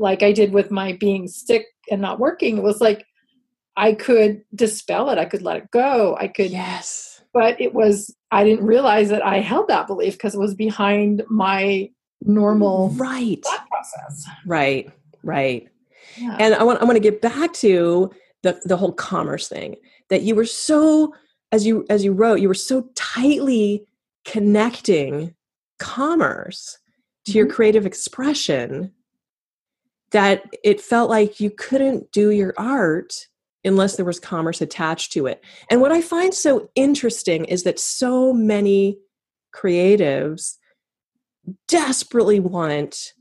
[0.00, 3.04] like I did with my being sick and not working, it was like
[3.76, 5.18] I could dispel it.
[5.18, 6.16] I could let it go.
[6.18, 7.22] I could Yes.
[7.32, 11.22] but it was i didn't realize that i held that belief because it was behind
[11.28, 11.88] my
[12.22, 13.40] normal Right.
[13.44, 14.90] thought process Right.
[15.22, 15.68] Right.
[16.16, 16.36] yeah.
[16.40, 18.10] and I want I want to get back to
[18.42, 19.76] the the whole commerce thing
[20.08, 21.14] that you were so
[21.52, 23.86] as you as you wrote you were so tightly
[24.24, 25.34] connecting
[25.78, 26.78] commerce
[27.26, 27.54] to your mm-hmm.
[27.54, 28.92] creative expression
[30.12, 33.28] that it felt like you couldn't do your art
[33.64, 35.42] unless there was commerce attached to it.
[35.70, 38.98] And what I find so interesting is that so many
[39.54, 40.56] creatives
[41.68, 43.12] desperately want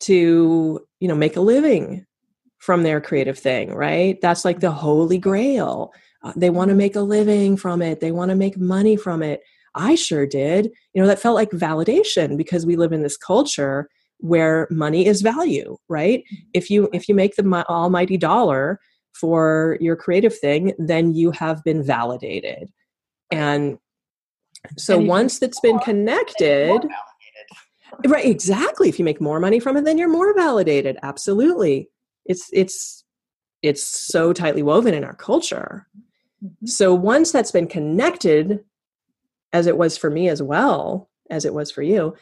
[0.00, 2.06] to, you know, make a living
[2.58, 4.20] from their creative thing, right?
[4.20, 5.92] That's like the holy grail.
[6.22, 8.00] Uh, they want to make a living from it.
[8.00, 9.42] They want to make money from it.
[9.74, 10.70] I sure did.
[10.94, 13.88] You know, that felt like validation because we live in this culture
[14.20, 16.24] where money is value, right?
[16.54, 18.80] If you if you make the almighty dollar
[19.12, 22.70] for your creative thing, then you have been validated.
[23.30, 23.78] And
[24.76, 26.80] so And once that's been connected,
[28.06, 31.88] right exactly if you make more money from it then you're more validated absolutely
[32.24, 33.04] it's it's
[33.62, 35.86] it's so tightly woven in our culture
[36.42, 36.68] Mhm.
[36.68, 38.60] so once that's been connected
[39.52, 42.14] as it was for me as well as it was for you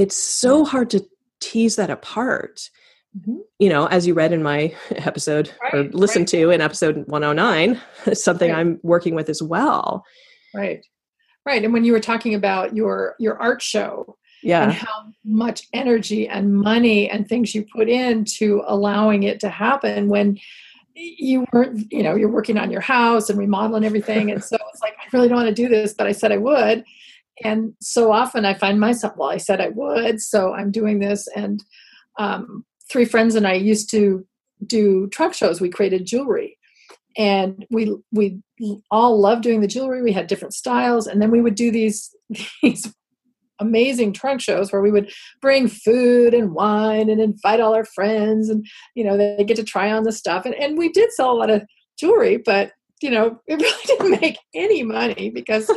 [0.00, 1.04] it's so hard to
[1.40, 2.70] tease that apart
[3.18, 3.38] Mhm.
[3.58, 6.40] you know as you read in my episode or listened right.
[6.42, 7.80] to in episode 109
[8.14, 8.58] something Right.
[8.60, 10.04] i'm working with as well
[10.54, 10.86] right
[11.44, 15.66] right and when you were talking about your your art show and yeah how much
[15.72, 20.38] energy and money and things you put into allowing it to happen when
[20.94, 24.82] you weren't you know you're working on your house and remodeling everything and so it's
[24.82, 26.84] like i really don't want to do this but i said i would
[27.42, 31.28] and so often i find myself well i said i would so i'm doing this.
[31.34, 31.62] And
[32.18, 34.26] um, three friends and i used to
[34.64, 35.60] do trunk shows.
[35.60, 36.58] We created jewelry.
[37.16, 38.40] And we we
[38.90, 40.02] all loved doing the jewelry.
[40.02, 41.06] We had different styles.
[41.06, 42.14] And then we would do these
[42.62, 42.92] these
[43.58, 48.48] amazing trunk shows where we would bring food and wine and invite all our friends.
[48.48, 50.44] And you know they get to try on the stuff.
[50.46, 51.62] And, and we did sell a lot of
[51.98, 52.72] jewelry but
[53.02, 55.70] you know it really didn't make any money because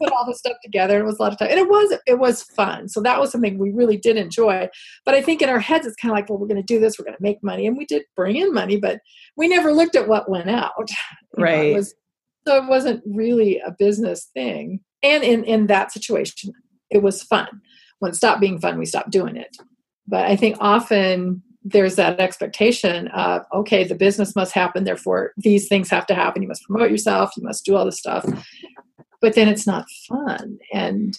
[0.00, 1.48] put all the stuff together and it was a lot of time.
[1.50, 2.88] And it was it was fun.
[2.88, 4.68] So that was something we really did enjoy.
[5.04, 6.80] But i think in our heads it's kind of like well we're going to do
[6.80, 7.66] this we're going to make money.
[7.66, 9.00] And we did bring in money but
[9.36, 10.72] we never looked at what went out.
[11.38, 11.74] You know, it Right.
[11.76, 11.94] was-
[12.46, 14.80] so it wasn't really a business thing.
[15.02, 16.52] And in in that situation
[16.90, 17.48] it was fun.
[18.00, 19.56] When it stopped being fun we stopped doing it.
[20.08, 25.68] But i think often there's that expectation of okay the business must happen therefore these
[25.68, 26.40] things have to happen.
[26.42, 28.24] You must promote yourself you must do all this stuff
[29.20, 31.18] but then it's not fun and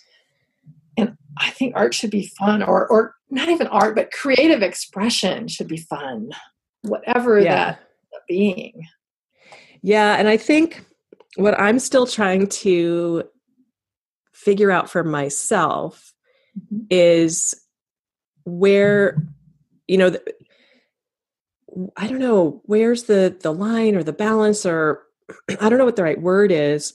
[0.97, 5.47] and i think art should be fun or or not even art but creative expression
[5.47, 6.29] should be fun
[6.83, 7.55] whatever Yeah.
[7.55, 7.79] that
[8.27, 8.87] being.
[9.81, 10.83] Yeah, and I think
[11.37, 13.23] what I'm still trying to
[14.33, 16.13] figure out for myself
[16.57, 16.85] Mhm.
[16.89, 17.53] is
[18.45, 19.17] where
[19.87, 20.23] you know the,
[21.97, 25.03] I don't know where's the the line or the balance or
[25.59, 26.93] I don't know what the right word is.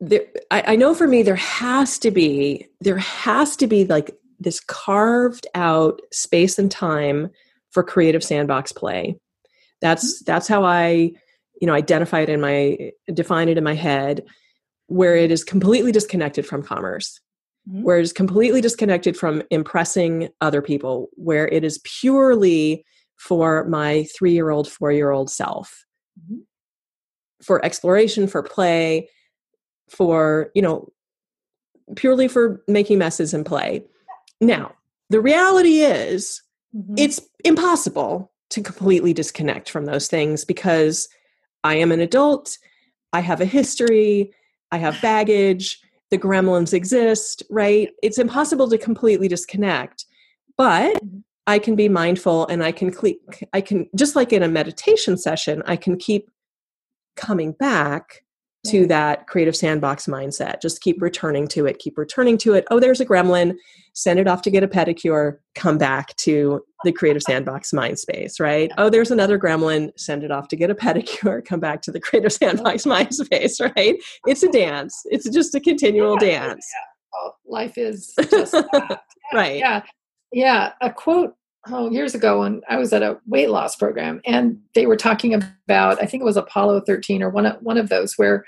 [0.00, 4.16] There, I, I know for me there has to be there has to be like
[4.38, 7.30] this carved out space and time
[7.70, 9.18] for creative sandbox play.
[9.80, 11.12] That's that's how I
[11.60, 14.24] you know identify it in my define it in my head
[14.86, 17.20] where it is completely disconnected from commerce
[17.68, 17.82] Mhm.
[17.82, 22.84] where it is completely disconnected from impressing other people where it is purely
[23.16, 25.84] for my 3-year-old 4-year-old self
[26.18, 26.42] Mhm.
[27.42, 29.08] for exploration for play
[29.90, 30.88] for you know
[31.96, 33.82] purely for making messes and play
[34.40, 34.72] now
[35.10, 36.42] the reality is
[36.76, 36.94] Mhm.
[36.98, 41.08] it's impossible to completely disconnect from those things because
[41.64, 42.58] I am an adult,
[43.12, 44.32] I have a history,
[44.70, 47.90] I have baggage, the gremlins exist, right?
[48.02, 50.06] It's impossible to completely disconnect.
[50.56, 51.22] But Mhm.
[51.46, 53.20] I can be mindful and I can cle-
[53.52, 56.30] I can just like in a meditation session, I can keep
[57.16, 58.24] coming back
[58.70, 60.60] to that creative sandbox mindset.
[60.62, 62.64] Just keep returning to it, keep returning to it.
[62.70, 63.54] Oh, there's a gremlin.
[63.94, 65.38] Send it off to get a pedicure.
[65.54, 68.70] Come back to the creative sandbox mind space, right?
[68.78, 69.90] Oh, there's another gremlin.
[69.98, 71.44] Send it off to get a pedicure.
[71.44, 73.96] Come back to the creative sandbox mind space, right?
[74.26, 75.02] It's a dance.
[75.06, 76.66] It's just a continual Yeah, dance,
[77.14, 79.00] Oh, life is just that.
[79.32, 79.58] right?
[79.58, 79.82] yeah
[80.30, 81.34] yeah a quote
[81.70, 85.34] oh years ago when i was at a weight loss program and they were talking
[85.34, 88.44] about i think it was apollo 13 or one of, one of those where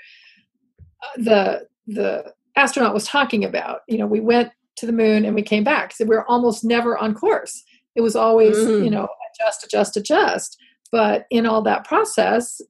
[1.03, 5.35] uh, the the astronaut was talking about you know we went to the moon and
[5.35, 7.63] we came back so we were almost never on course
[7.95, 8.83] it was always Mm.
[8.85, 10.57] you know adjust adjust adjust
[10.91, 12.61] but in all that process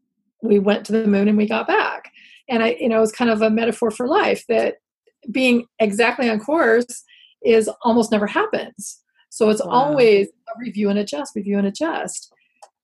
[0.44, 2.12] we went to the moon and we got back
[2.50, 4.76] and i you know it was kind of a metaphor for life that
[5.32, 7.04] being exactly on course
[7.46, 9.00] is almost never happens.
[9.30, 9.72] So it's Wow.
[9.72, 12.34] always review and adjust, review and adjust.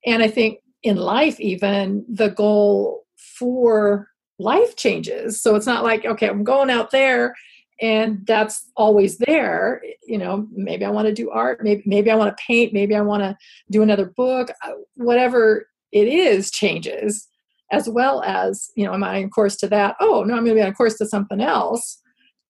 [0.06, 5.42] And I think in life, even the goal for life changes.
[5.42, 7.36] So it's not like, okay, I'm going out there
[7.82, 9.82] and that's always there.
[10.06, 12.96] You know, maybe I want to do art, maybe, maybe I want to paint, maybe
[12.96, 13.38] I want to
[13.72, 17.28] do another book, uh, whatever it is changes
[17.72, 19.96] as well as, you know, am I on course to that?
[20.00, 22.02] Oh, no, I'm going to be on course to something else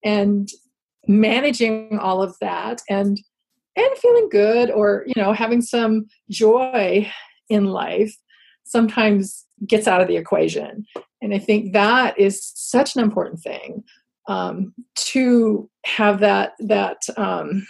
[0.04, 0.48] and
[1.08, 3.20] managing all of that and
[3.78, 7.10] and feeling good or you know having some joy
[7.50, 8.16] in life
[8.66, 10.86] sometimes gets out of the equation.
[11.22, 13.84] And i think that is such an important thing
[14.28, 17.66] um, to have that that um,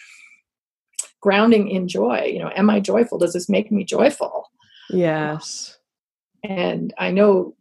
[1.21, 2.29] grounding in joy.
[2.33, 3.19] You know am i joyful?
[3.19, 4.49] Does this make me joyful?
[4.89, 5.77] Yes.
[6.43, 7.55] and i know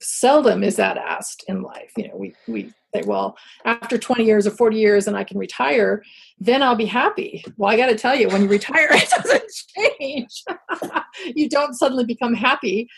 [0.00, 1.92] seldom is that asked in life.
[1.96, 5.38] You know we we say well after 20 years or 40 years and i can
[5.38, 6.02] retire
[6.38, 9.52] then i'll be happy well i got to tell you when you retire it doesn't
[10.00, 10.44] change
[11.34, 12.88] you don't suddenly become happy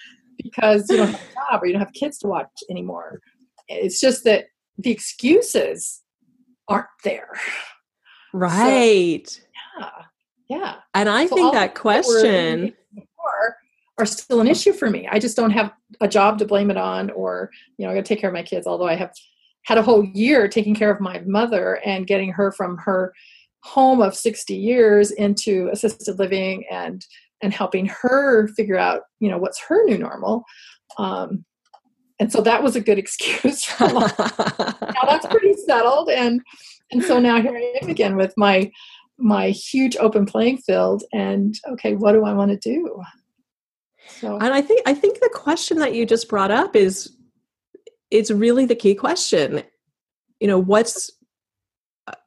[0.42, 3.20] because you don't have a job or you don't have kids to watch anymore
[3.68, 4.46] it's just that
[4.78, 6.02] the excuses
[6.68, 7.30] aren't there
[8.32, 9.40] Right.
[9.78, 9.90] yeah
[10.48, 13.56] yeah and I So think that that question, before
[13.98, 15.08] are still an issue for me.
[15.10, 18.04] I just don't have a job to blame it on, or you know, I got
[18.04, 18.66] to take care of my kids.
[18.66, 19.12] Although I have
[19.68, 23.12] had a whole year taking care of my mother and getting her from her
[23.64, 27.04] home of 60 years into assisted living and
[27.42, 30.42] and helping her figure out you know what's her new normal.
[30.96, 31.44] Um,
[32.18, 36.40] and so that was a good excuse now that's pretty settled and
[36.90, 38.68] and so now here i am again with my
[39.18, 43.02] my huge open playing field and okay what do i want to do?
[44.08, 47.17] So And I think I think the question that you just brought up is
[48.10, 49.62] it's really the key question.
[50.40, 51.10] You know, what's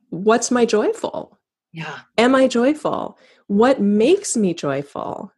[0.09, 1.39] what's my joyful?
[1.71, 3.17] yeah Am I joyful?
[3.47, 5.31] What makes me joyful?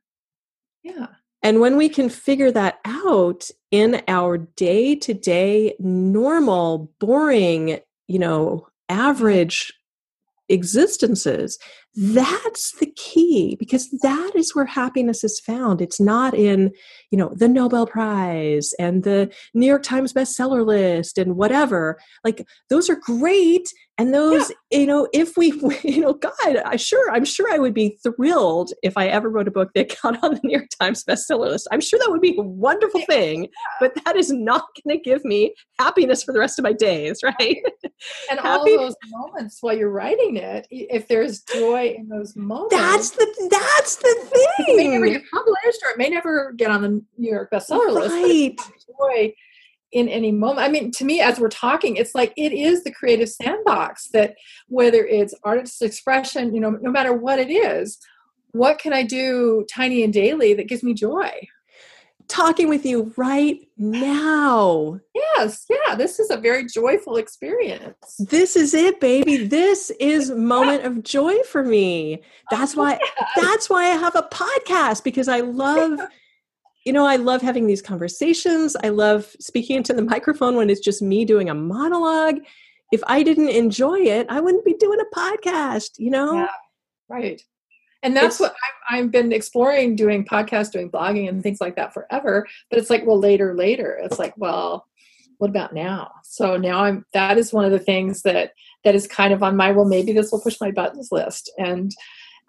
[0.83, 1.07] yeah
[1.41, 9.73] And when we can figure that out in our day-to-day normal boring, you know, average
[10.49, 11.57] existences,
[11.95, 15.81] that's the key because that is where happiness is found.
[15.81, 16.71] It's not in,
[17.11, 21.99] you know, the Nobel Prize and the New York Times bestseller list and whatever.
[22.23, 25.51] Like those are great and those, you know, if we,
[25.83, 26.33] you know, God,
[26.65, 29.95] I sure, I'm sure I would be thrilled if I ever wrote a book that
[30.03, 31.67] got on the New York Times bestseller list.
[31.71, 35.23] I'm sure that would be a wonderful thing, but that is not going to give
[35.23, 37.57] me happiness for the rest of my days, right?
[38.31, 43.09] and all those moments while you're writing it, if there's joy in those moments, That's
[43.11, 46.81] the that's the thing it may never get published or it may never get on
[46.81, 48.09] the New York bestseller list.
[48.09, 48.57] but Right.
[48.99, 49.33] joy
[49.93, 50.59] in any moment.
[50.59, 54.35] I mean, to me, as we're talking, it's like it is the creative sandbox that
[54.67, 57.99] whether it's artist expression, you know, no matter what it is,
[58.51, 61.47] what can I do tiny and daily that gives me joy?
[62.27, 64.99] Talking with you right now.
[65.13, 68.15] Yes, yeah, this is a very joyful experience.
[68.17, 69.45] This is it, baby.
[69.45, 72.21] This is moment of joy for me.
[72.49, 72.99] That's oh, why
[73.35, 75.99] that's why I have a podcast because I love
[76.85, 78.75] you know, I love having these conversations.
[78.83, 82.39] I love speaking into the microphone when it's just me doing a monologue.
[82.91, 86.33] If I didn't enjoy it, I wouldn't be doing a podcast, you know?
[86.35, 86.47] Yeah.
[87.09, 87.41] Right.
[88.03, 88.55] And that's It's- what
[88.91, 92.45] I've, I've been exploring doing podcasts, doing blogging and things like that forever.
[92.69, 93.97] But it's like, well, later, later.
[94.03, 94.85] It's like, well,
[95.37, 96.11] what about now?
[96.23, 98.53] So now I'm that is one of the things that
[98.83, 101.51] that is kind of on my well, maybe this will push my buttons list.
[101.57, 101.91] And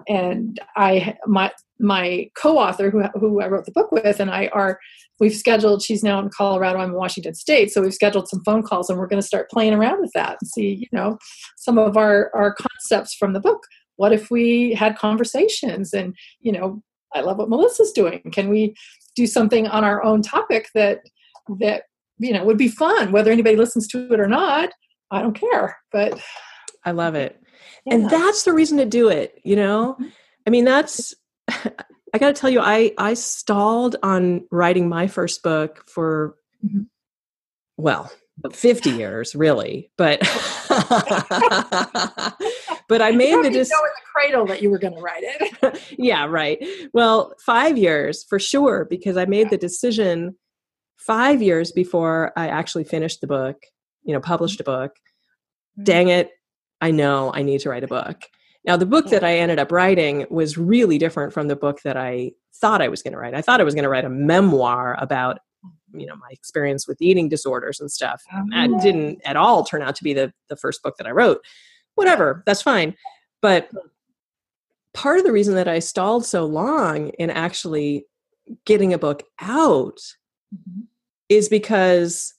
[0.09, 4.79] and I my my co-author who who I wrote the book with and I are
[5.21, 8.63] we've scheduled she's now in Colorado I'm in Washington state so we've scheduled some phone
[8.63, 11.19] calls and we're going to start playing around with that and see you know
[11.57, 13.63] some of our our concepts from the book
[13.97, 16.83] what if we had conversations and you know
[17.15, 18.75] I love what Melissa's doing can we
[19.17, 21.01] do something on our own topic that
[21.61, 21.85] that
[22.19, 24.71] you know would be fun whether anybody listens to it or not
[25.11, 26.21] I don't care but
[26.85, 27.41] I love it.
[27.85, 27.95] Yeah.
[27.95, 29.97] And that's the reason to do it, you know?
[30.47, 31.15] I mean, that's
[31.49, 36.87] I got to tell you I I stalled on writing my first book for Mhm.
[37.77, 38.11] well,
[38.53, 40.21] 50 years really, but
[42.89, 45.23] but I made the dis- know in the cradle that you were going to write
[45.25, 46.59] it yeah, right.
[46.93, 50.37] Well, 5 years for sure because I made the decision
[50.99, 53.57] 5 years before I actually finished the book,
[54.05, 54.93] you know, published a book.
[55.79, 55.85] Mhm.
[55.85, 56.31] Dang it,
[56.85, 58.25] I know I need to write a book.
[58.67, 61.97] Now, the book that I ended up writing was really different from the book that
[61.97, 63.33] I thought I was going to write.
[63.35, 65.39] I thought I was going to write a memoir about,
[65.95, 68.23] you know, my experience with eating disorders and stuff.
[68.51, 68.81] That Oh.
[68.83, 71.41] didn't at all turn out to be the the first book that I wrote.
[71.95, 72.95] Whatever, that's fine.
[73.41, 73.71] But
[74.93, 78.05] part of the reason that I stalled so long in actually
[78.67, 80.01] getting a book out
[80.55, 80.83] Mhm.
[81.31, 82.35] is because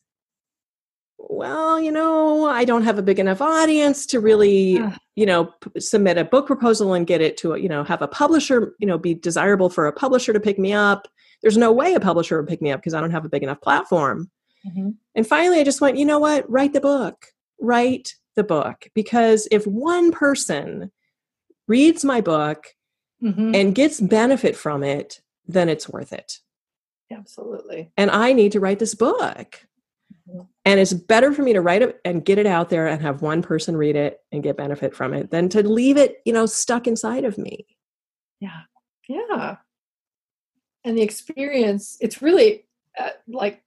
[1.30, 4.80] well you know i don't have a big enough audience to really
[5.16, 8.02] you know p- submit a book proposal and get it to a- you know have
[8.02, 11.08] a publisher you know be desirable for a publisher to pick me up.
[11.42, 13.44] There's no way a publisher would pick me up because i don't have a big
[13.44, 14.30] enough platform.
[14.68, 14.96] Mhm.
[15.16, 16.50] and finally i just went you know what?
[16.50, 17.28] Write the book.
[17.62, 18.88] Write the book.
[18.94, 20.92] Because if one person
[21.68, 22.68] reads my book
[23.24, 23.56] Mhm.
[23.56, 26.40] and gets benefit from it then it's worth it.
[27.12, 27.92] Absolutely.
[27.98, 29.68] And I need to write this book.
[30.66, 33.22] And it's better for me to write it and get it out there and have
[33.22, 36.48] one person read it and get benefit from it than to leave it, you know,
[36.48, 37.68] stuck inside of me.
[38.40, 38.62] Yeah.
[39.08, 39.58] Yeah.
[40.84, 42.66] And the experience, it's really
[43.00, 43.62] uh, like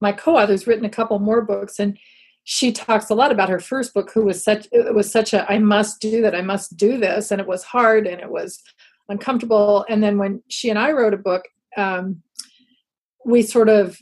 [0.00, 1.98] my co-author's written a couple more books and
[2.44, 5.50] she talks a lot about her first book who was such it was such a
[5.50, 8.62] I must do that I must do this and it was hard and it was
[9.08, 11.44] uncomfortable and then when she and I wrote a book
[11.76, 12.22] um,
[13.24, 13.98] we sort of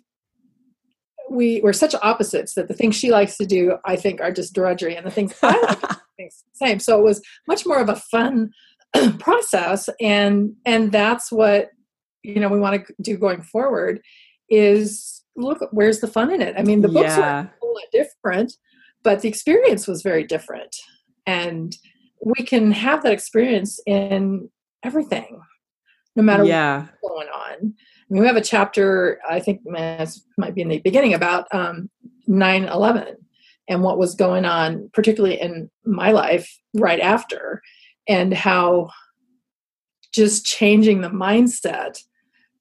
[1.30, 4.54] we were such opposites that the things she likes to do I think are just
[4.54, 6.80] drudgery and the things I like to do same.
[6.80, 8.50] So it was much more of a fun
[9.18, 11.70] process and and that's what
[12.22, 14.00] you know we want to do going forward
[14.48, 16.54] is look where's the fun in it?
[16.58, 18.54] I mean the books were a lot different
[19.02, 20.74] but the experience was very different
[21.26, 21.76] and
[22.24, 24.48] we can have that experience in
[24.82, 25.40] everything
[26.16, 26.86] no matter Yeah.
[27.00, 27.74] what's going on
[28.08, 31.88] we have a chapter i think might be in the beginning about um,
[32.28, 33.14] 9-11
[33.68, 37.62] and what was going on particularly in my life right after
[38.08, 38.88] and how
[40.12, 41.98] just changing the mindset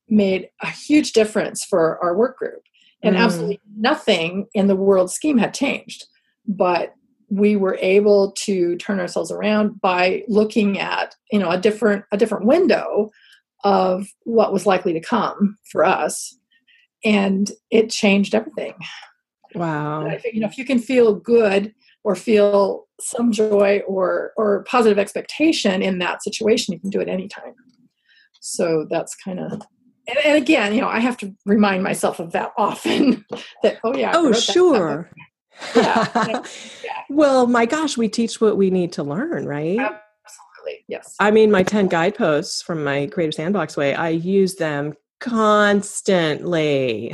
[0.10, 2.62] made a huge difference for our work group
[3.04, 3.20] and Mm.
[3.20, 6.08] absolutely nothing in the world scheme had changed
[6.48, 6.93] but
[7.30, 12.18] we were able to turn ourselves around by looking at you know a different a
[12.18, 13.10] different window
[13.64, 16.38] of what was likely to come for us
[17.03, 18.74] and it changed everything
[19.55, 20.05] Wow.
[20.05, 24.64] I think you know if you can feel good or feel some joy or or
[24.64, 27.53] positive expectation in that situation, you can do it anytime.
[28.39, 29.62] So that's kind of
[30.08, 33.26] and, and again, you know, I have to remind myself of that often.
[33.64, 35.10] that oh yeah, Oh, sure.
[35.76, 36.08] Yeah,
[36.84, 37.01] yeah.
[37.10, 39.80] Well, my gosh, we teach what we need to learn, right?
[40.88, 41.15] Yes.
[41.20, 47.13] I mean, my 10 guideposts from my Creative Sandbox way, I use them constantly.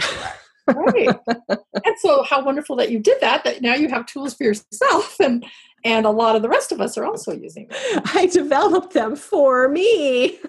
[0.67, 1.09] right.
[1.85, 3.43] And so, how wonderful that you did that.
[3.43, 5.45] That now you have tools for yourself, and
[5.83, 8.01] and a lot of the rest of us are also using them.
[8.13, 10.39] I developed them for me.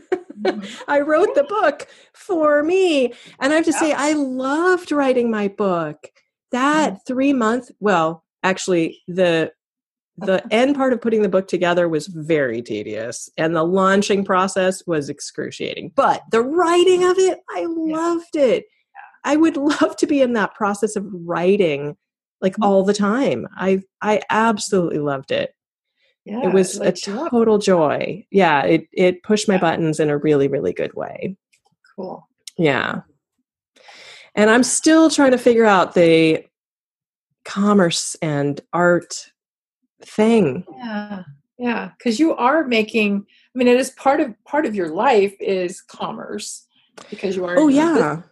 [0.40, 0.64] Mm-hmm.
[0.88, 3.12] I wrote the book for me.
[3.40, 6.08] And I have to say, I loved writing my book.
[6.52, 9.52] That three month, well, actually, the
[10.16, 14.82] the end part of putting the book together was very tedious and the launching process
[14.86, 18.66] was excruciating but the writing of it i loved it.
[19.26, 21.96] I would love to be in that process of writing
[22.40, 23.48] like all the time.
[23.56, 25.54] I i absolutely loved it.
[26.26, 28.26] Yeah, it was a total joy.
[28.30, 29.60] Yeah it it pushed my Yeah.
[29.60, 31.36] buttons in a really really good way.
[31.96, 32.28] Cool.
[32.58, 33.00] yeah.
[34.34, 36.44] And i'm still trying to figure out the
[37.44, 39.30] commerce and art
[40.06, 41.22] thing Yeah,
[41.58, 43.26] yeah, because you are making.
[43.54, 46.66] I mean, it is part of part of your life is commerce
[47.10, 47.58] because you are.
[47.58, 48.22] oh yeah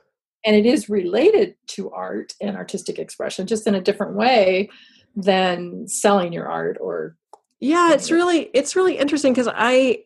[0.44, 4.68] and it is related to art and artistic expression, just in a different way
[5.14, 7.16] than selling your art or.
[7.60, 9.98] yeah it's really it's really interesting because i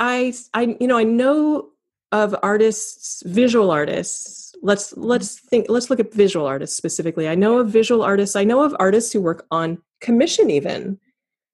[0.00, 1.68] i i you know i know
[2.12, 7.58] of artists visual artists let's let's think let's look at visual artists specifically i know
[7.58, 10.98] of visual artists i know of artists who work on commission even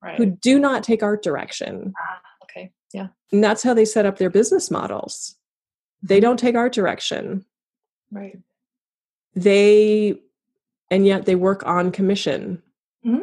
[0.03, 0.19] Right.
[0.19, 2.71] who do not take art direction Ah, okay.
[2.93, 3.09] Yeah.
[3.33, 5.37] and that's how they set up their business models
[6.03, 7.45] they don't take art direction
[8.13, 8.39] Right.
[9.35, 10.21] they
[10.91, 12.63] and yet they work on commission
[13.05, 13.23] Mhm.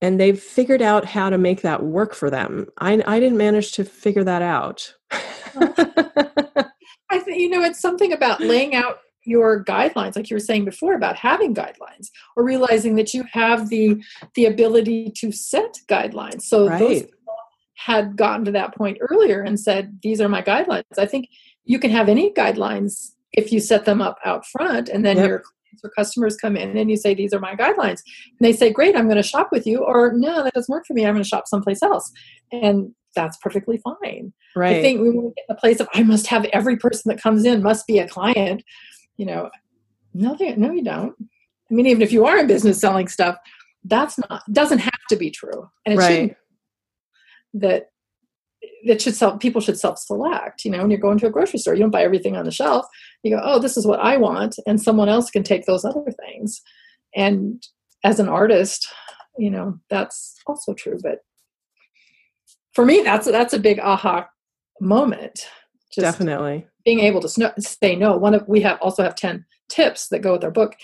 [0.00, 3.72] and they've figured out how to make that work for them i i didn't manage
[3.72, 4.94] to figure that out
[7.10, 10.64] I think you know it's something about laying out your guidelines, like you were saying
[10.64, 14.02] before about having guidelines, or realizing that you have the
[14.34, 16.42] the ability to set guidelines.
[16.42, 17.34] So those right people
[17.74, 21.28] had gotten to that point earlier and said, "These are my guidelines." I think
[21.64, 25.28] you can have any guidelines if you set them up out front, and then Yep.
[25.28, 28.00] your clients or customers come in and you say, "These are my guidelines,"
[28.38, 30.86] and they say, "Great, I'm going to shop with you," or "No, that doesn't work
[30.86, 31.04] for me.
[31.04, 32.10] I'm going to shop someplace else,"
[32.52, 34.32] and that's perfectly fine.
[34.54, 36.76] right I think we want to get in the place of I must have every
[36.76, 38.62] person that comes in must be a client.
[39.16, 39.50] You know,
[40.12, 41.14] no, they, no, you don't.
[41.70, 43.36] I mean, even if you are in business selling stuff,
[43.84, 46.36] that's not doesn't have to be true, and it Right.
[47.54, 47.88] That
[48.86, 50.64] that should self people should self select.
[50.64, 52.50] You know, when you're going to a grocery store, you don't buy everything on the
[52.50, 52.86] shelf.
[53.22, 56.04] You go, oh, this is what I want, and someone else can take those other
[56.26, 56.60] things.
[57.14, 57.62] And
[58.04, 58.86] as an artist,
[59.38, 60.98] you know, that's also true.
[61.02, 61.20] But
[62.76, 64.28] for me, that's that's a big aha
[64.82, 65.48] moment.
[65.90, 68.18] Just definitely being able to say no.
[68.18, 70.76] One of we have also have ten tips that go with our book,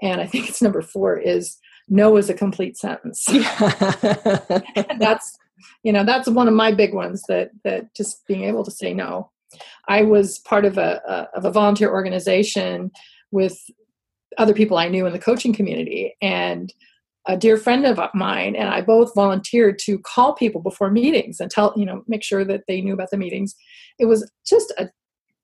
[0.00, 3.26] and I think it's number four is no is a complete sentence.
[3.28, 4.60] yeah
[5.00, 5.36] that's
[5.82, 8.94] you know that's one of my big ones that that just being able to say
[8.94, 9.32] no.
[9.88, 12.92] I was part of a, a of a volunteer organization
[13.32, 13.58] with
[14.38, 16.72] other people I knew in the coaching community and
[17.26, 21.50] a dear friend of mine and I both volunteered to call people before meetings and
[21.50, 23.54] tell you know make sure that they knew about the meetings.
[23.98, 24.88] It was just a,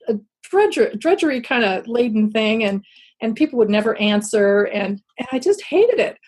[0.09, 2.85] a drudgery, drudgery kind of laden thing and
[3.21, 6.19] and people would never answer and and I just hated it.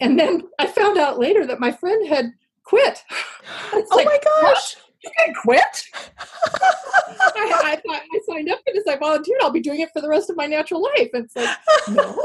[0.00, 2.32] And then I found out later that my friend had
[2.64, 3.02] quit.
[3.72, 5.84] Oh like, my gosh You can quit?
[7.36, 8.84] I, I thought I signed up for this.
[8.88, 9.40] I volunteered.
[9.42, 11.10] I'll be doing it for the rest of my natural life.
[11.12, 11.56] And it's like,
[11.90, 12.22] no.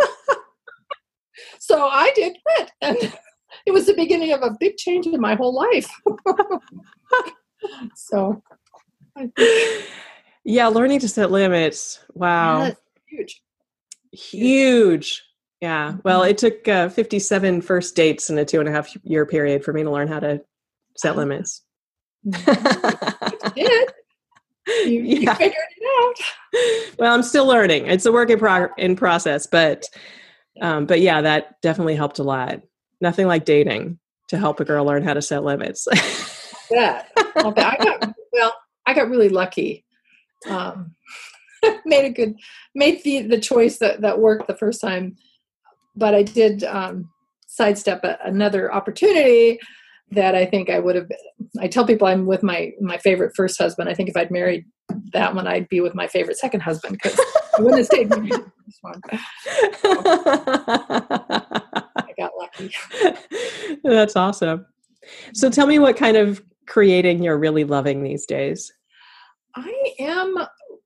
[1.59, 2.71] So I did quit.
[2.81, 2.97] And
[3.65, 5.89] it was the beginning of a big change in my whole life.
[7.95, 8.41] so
[10.45, 12.79] yeah learning to set limits wow that's
[13.09, 13.41] huge.
[14.13, 15.23] huge
[15.61, 16.29] yeah well Mhm.
[16.29, 19.73] it took uh, 57 first dates in a two and a half year period for
[19.73, 20.41] me to learn how to
[20.95, 21.63] set limits
[22.23, 22.31] You
[23.55, 23.89] did.
[24.85, 26.15] You, you figured it
[26.55, 26.95] out.
[26.97, 29.85] well i'm still learning it's a work in, prog- in process but
[30.61, 32.61] um, but yeah that definitely helped a lot
[33.01, 33.97] nothing like dating
[34.27, 35.87] to help a girl learn how to set limits
[36.69, 37.03] Yeah.
[37.35, 38.53] I got well.
[38.85, 39.85] I got really lucky.
[40.49, 40.95] Um,
[41.85, 42.35] made a good,
[42.75, 45.15] made the the choice that that worked the first time,
[45.95, 47.09] but I did um,
[47.47, 49.59] sidestep a, another opportunity
[50.11, 51.09] that I think I would have.
[51.59, 53.89] I tell people I'm with my my favorite first husband.
[53.89, 54.65] I think if I'd married
[55.13, 57.19] that one, I'd be with my favorite second husband because
[57.59, 59.01] I wouldn't have stayed married to this one.
[61.97, 62.73] I got lucky.
[63.83, 64.65] That's awesome.
[65.33, 68.71] So tell me what kind of creating you're really loving these days.
[69.55, 70.37] I am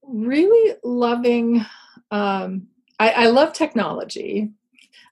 [0.02, 1.64] really loving.
[2.10, 2.66] Um,
[2.98, 4.50] I, I love technology.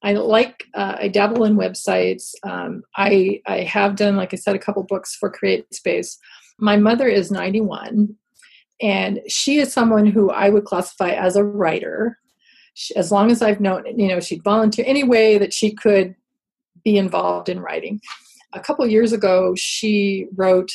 [0.03, 0.65] I like.
[0.75, 2.35] Uh, I dabble in websites.
[2.43, 6.19] Um, I I have done, like I said, a couple books for CreateSpace.
[6.59, 8.17] My mother is 91,
[8.81, 12.19] and she is someone who I would classify as a writer.
[12.75, 16.15] she, as long as I've known, you know, she'd volunteer any way that she could
[16.85, 18.01] be involved in writing.
[18.53, 20.71] A couple years ago, she wrote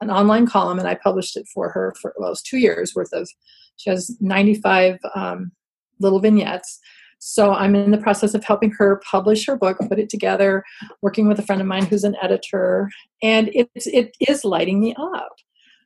[0.00, 2.94] an online column, and I published it for her for well, it was two years
[2.94, 3.28] worth of.
[3.76, 5.52] She has 95 um,
[5.98, 6.78] little vignettes.
[7.18, 10.64] So I'm in the process of helping her publish her book, put it together,
[11.00, 12.90] working with a friend of mine who's an editor,
[13.22, 15.32] and it's it is lighting me up.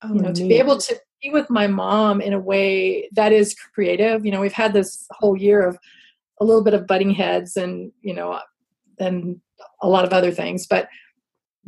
[0.02, 0.36] Oh, you know, neat.
[0.36, 4.24] to be able to be with my mom in a way that is creative.
[4.24, 5.78] You know, we've had this whole year of
[6.40, 8.40] a little bit of butting heads and you know,
[8.98, 9.40] and
[9.82, 10.88] a lot of other things, but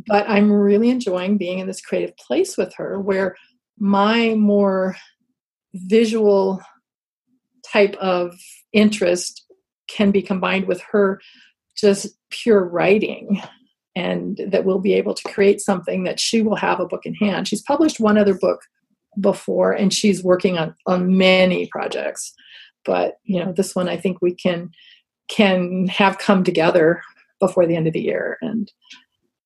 [0.07, 3.37] but I'm really enjoying being in this creative place with her where
[3.79, 4.97] my more
[5.75, 6.61] visual
[7.71, 8.35] type of
[8.73, 9.45] interest
[9.89, 11.21] can be combined with her
[11.77, 13.43] just pure writing
[13.95, 17.15] and that we'll be able to create something that she will have a book in
[17.15, 17.47] hand.
[17.47, 18.63] She's published one other book
[19.21, 22.33] before and she's working on on many projects.
[22.85, 24.71] But, you know, this one I think we can
[25.29, 27.01] can have come together
[27.41, 28.71] before the end of the year and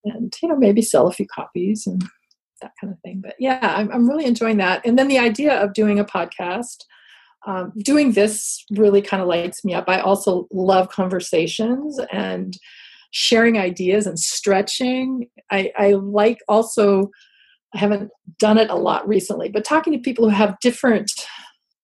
[0.04, 2.02] and you know maybe sell a few copies and
[2.62, 3.20] that kind of thing.
[3.22, 4.84] But yeah, I'm, I'm really enjoying that.
[4.84, 6.84] And then the idea of doing a podcast,
[7.46, 9.84] um, doing this really kind of lights me up.
[9.88, 12.56] I also love conversations and
[13.10, 15.28] sharing ideas and stretching.
[15.50, 17.10] I, I like also,
[17.74, 21.10] I haven't done it a lot recently, but talking to people who have different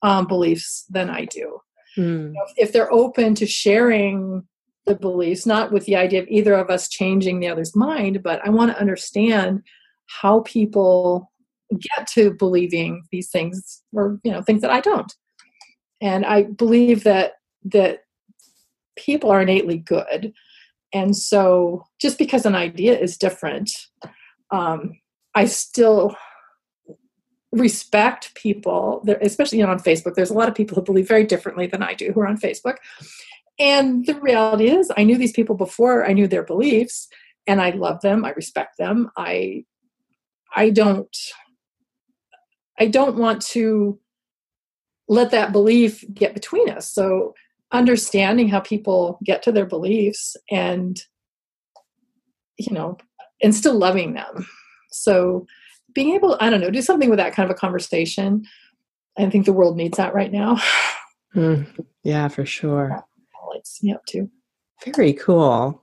[0.03, 1.61] um, beliefs than I do.
[1.97, 2.28] Mm.
[2.28, 4.47] You know, if they're open to sharing
[4.87, 8.41] the beliefs, not with the idea of either of us changing the other's mind, but
[8.45, 9.62] I want to understand
[10.07, 11.30] how people
[11.78, 15.12] get to believing these things or you know things that I don't.
[16.01, 17.35] And I believe that
[17.66, 18.01] that
[18.97, 20.33] people are innately good.
[20.93, 23.70] And so just because an idea is different,
[24.51, 24.93] um,
[25.35, 26.16] I still
[27.53, 30.14] respect people, especially you know, on Facebook.
[30.14, 32.39] There's a lot of people who believe very differently than I do who are on
[32.39, 32.76] Facebook.
[33.59, 37.09] And the reality is, I knew these people before I knew their beliefs,
[37.47, 38.24] and I love them.
[38.24, 39.11] I respect them.
[39.16, 39.64] I,
[40.55, 41.14] I don't,
[42.78, 43.99] I don't want to
[45.09, 46.91] let that belief get between us.
[46.93, 47.35] So
[47.70, 51.01] understanding how people get to their beliefs and,
[52.57, 52.97] you know,
[53.43, 54.47] and still loving them.
[54.93, 55.47] So
[55.95, 58.47] being able, I don't know, do something with that kind of a conversation.
[59.18, 60.61] I think the world needs that right now.
[61.34, 61.66] Mm,
[62.03, 63.03] yeah, for sure
[63.53, 64.30] lights me up too.
[64.95, 65.82] Very cool.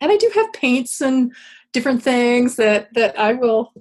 [0.00, 1.32] And I do have paints and
[1.72, 3.72] different things that that I will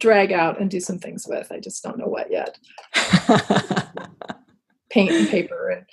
[0.00, 1.50] drag out and do some things with.
[1.50, 2.58] I just don't know what yet.
[4.90, 5.86] Paint and paper and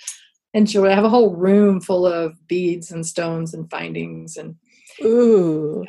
[0.54, 0.90] enjoy.
[0.90, 4.56] I have a whole room full of beads and stones and findings and
[5.02, 5.84] ooh.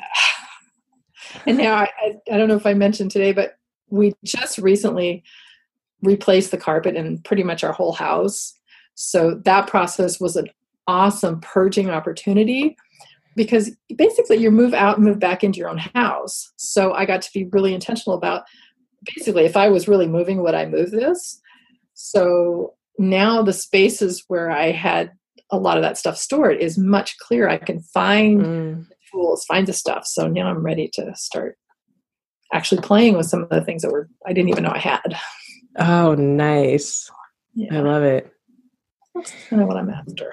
[1.48, 1.90] And now I,
[2.32, 3.58] I, don't know if I mentioned today, but
[3.90, 5.24] we just recently
[6.02, 8.54] replaced the carpet in pretty much our whole house.
[8.96, 10.50] So that process was an
[10.88, 12.76] awesome purging opportunity
[13.36, 16.52] because basically you move out and move back into your own house.
[16.58, 18.44] So I got to be really intentional about
[19.16, 21.40] basically if I was really moving, would I move this?
[21.94, 25.12] So now the spaces where I had
[25.50, 27.50] a lot of that stuff stored is much clearer.
[27.50, 28.86] I can find mm.
[29.14, 30.06] Tools, find the stuff.
[30.06, 31.58] So now I'm ready to start
[32.54, 35.18] actually playing with some of the things that were I didn't even know I had.
[35.78, 37.10] Oh, nice.
[37.54, 37.78] Yeah.
[37.78, 38.32] I love it.
[39.16, 40.32] That's kind of what I'm after.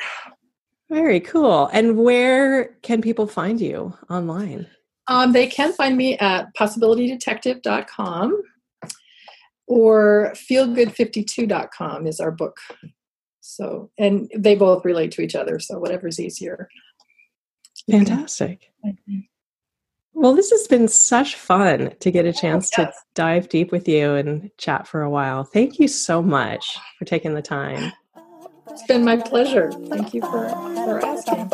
[0.90, 1.68] Very cool.
[1.72, 4.66] And where can people find you online?
[5.06, 8.42] Um, they can find me at possibilitydetective.com
[9.66, 12.58] or feelgood52.com is our book.
[13.40, 15.58] So, and they both relate to each other.
[15.58, 16.68] So, whatever's easier.
[17.90, 18.70] Fantastic.
[18.84, 19.20] Mm-hmm.
[20.12, 22.94] Well, this has been such fun to get a chance oh, yes.
[22.94, 25.44] to dive deep with you and chat for a while.
[25.44, 27.92] Thank you so much for taking the time.
[28.68, 29.72] It's been my pleasure.
[29.72, 31.48] Thank you for, for asking.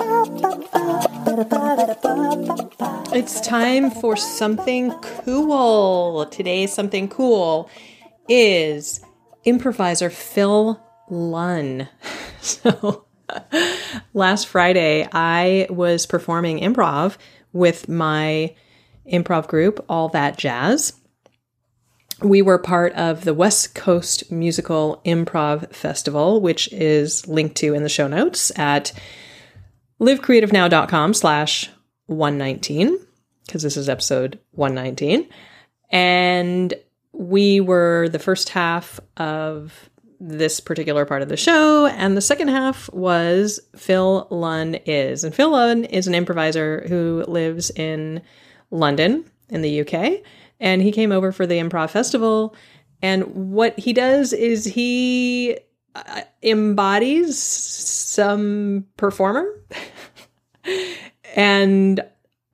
[3.16, 6.26] It's time for something cool.
[6.26, 7.70] Today's something cool
[8.28, 9.00] is
[9.44, 11.88] improviser Phil Lunn.
[12.42, 13.05] So
[14.14, 17.16] last Friday, I was performing improv
[17.52, 18.54] with my
[19.10, 20.92] improv group, All That Jazz
[22.22, 27.82] we were part of the West Coast Musical Improv Festival, which is linked to in
[27.82, 28.92] the show notes at
[30.00, 31.70] livecreativenow.com slash
[32.06, 32.98] 119,
[33.44, 35.28] because this is episode 119.
[35.90, 36.74] And
[37.12, 39.90] we were the first half of
[40.20, 45.24] this particular part of the show, and the second half was Phil Lunn is.
[45.24, 48.22] And Phil Lunn is an improviser who lives in
[48.70, 50.22] London in the UK
[50.60, 52.54] and he came over for the improv festival.
[53.02, 55.58] And what he does is he
[55.94, 59.46] uh, embodies some performer.
[61.36, 62.00] and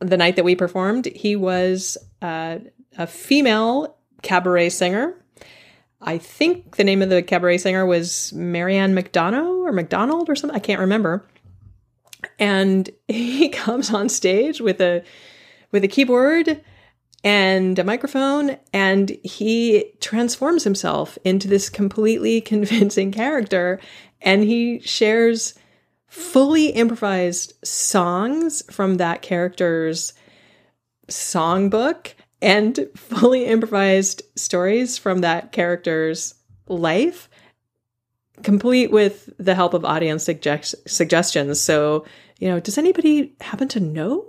[0.01, 2.59] the night that we performed, he was uh,
[2.99, 5.15] a female cabaret singer.
[6.03, 10.57] I think the name of the cabaret singer was Marianne McDonough or McDonald or something.
[10.57, 11.25] I can't remember.
[12.39, 15.03] And he comes on stage with a
[15.71, 16.63] with a keyboard
[17.25, 23.81] and a microphone and he transforms himself into this completely convincing character
[24.21, 25.55] and he shares
[26.09, 30.13] fully improvised songs from that character's
[31.09, 32.13] songbook
[32.43, 36.35] and fully improvised stories from that character's
[36.67, 37.29] life
[38.43, 42.05] complete with the help of audience suggest- suggestions so
[42.39, 44.27] you know does anybody happen to know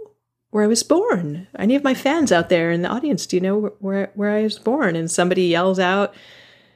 [0.53, 1.47] where I was born.
[1.57, 4.43] Any of my fans out there in the audience, do you know where where I
[4.43, 4.95] was born?
[4.95, 6.14] And somebody yells out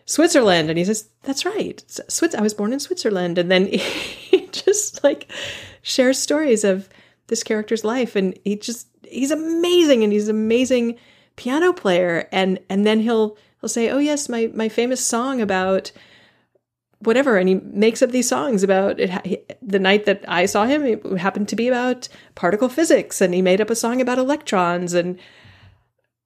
[0.06, 2.34] Switzerland, and he says, "That's right, Swiss.
[2.34, 5.32] I was born in Switzerland." And then he just like
[5.84, 6.90] shares stories of
[7.28, 10.98] this character's life, and he just he's amazing, and he's amazing
[11.38, 12.28] piano player.
[12.34, 15.92] And and then he'll he'll say, "Oh yes, my my famous song about."
[17.00, 20.84] whatever and he makes up these songs about it the night that i saw him
[20.84, 24.94] it happened to be about particle physics and he made up a song about electrons
[24.94, 25.20] and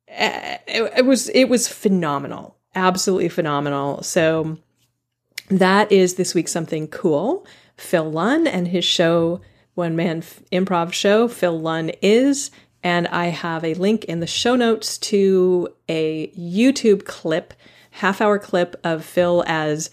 [0.07, 4.57] eh, it, it was it was phenomenal absolutely phenomenal so
[5.49, 7.45] that is this week something cool
[7.75, 9.41] phil lunn and his show
[9.73, 10.21] one man
[10.53, 12.49] improv show phil lunn is
[12.83, 17.53] and i have a link in the show notes to a youtube clip
[17.91, 19.89] half hour clip of phil as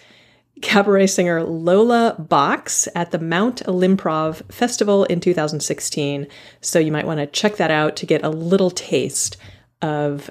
[0.60, 6.26] cabaret singer Lola Box at the Mount Olimprov Festival in 2016.
[6.60, 9.36] So you might want to check that out to get a little taste
[9.82, 10.30] of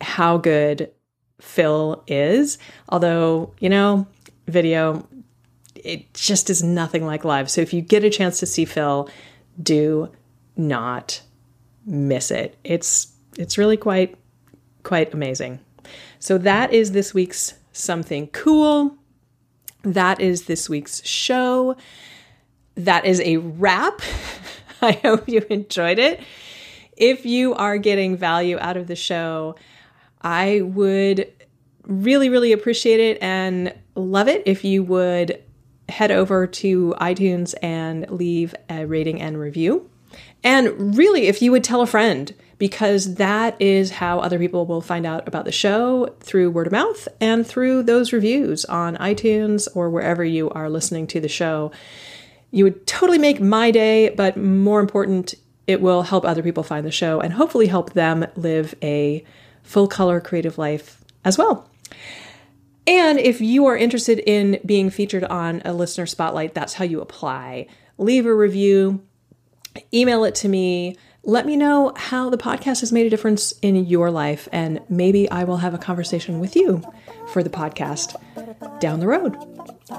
[0.00, 0.90] how good
[1.40, 2.58] Phil is.
[2.88, 4.06] Although, you know,
[4.46, 5.06] video,
[5.74, 7.50] it just is nothing like live.
[7.50, 9.08] So if you get a chance to see Phil,
[9.62, 10.10] do
[10.56, 11.20] not
[11.86, 12.56] miss it.
[12.64, 14.16] It's it's really quite
[14.82, 15.60] quite amazing.
[16.18, 18.98] So that is this week's something cool
[19.86, 21.76] that is this week's show.
[22.74, 24.02] That is a wrap.
[24.82, 26.20] I hope you enjoyed it.
[26.96, 29.54] If you are getting value out of the show,
[30.20, 31.32] I would
[31.84, 35.42] really, really appreciate it and love it if you would
[35.88, 39.88] head over to iTunes and leave a rating and review.
[40.46, 44.80] And really, if you would tell a friend, because that is how other people will
[44.80, 49.66] find out about the show through word of mouth and through those reviews on iTunes
[49.74, 51.72] or wherever you are listening to the show.
[52.52, 55.34] You would totally make my day, but more important,
[55.66, 59.24] it will help other people find the show and hopefully help them live a
[59.64, 61.68] full color creative life as well.
[62.86, 67.00] And if you are interested in being featured on a listener spotlight, that's how you
[67.00, 67.66] apply.
[67.98, 69.02] Leave a review,
[69.92, 70.96] email it to me.
[71.22, 75.28] Let me know how the podcast has made a difference in your life, and maybe
[75.30, 76.82] I will have a conversation with you
[77.32, 78.14] for the podcast
[78.78, 79.36] down the road.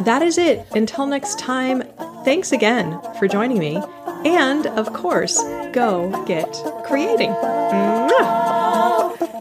[0.02, 0.66] That is it.
[0.72, 1.84] Until next time,
[2.24, 3.82] thanks again for joining me.
[4.26, 5.42] And of course,
[5.74, 6.52] go get
[6.86, 7.32] creating.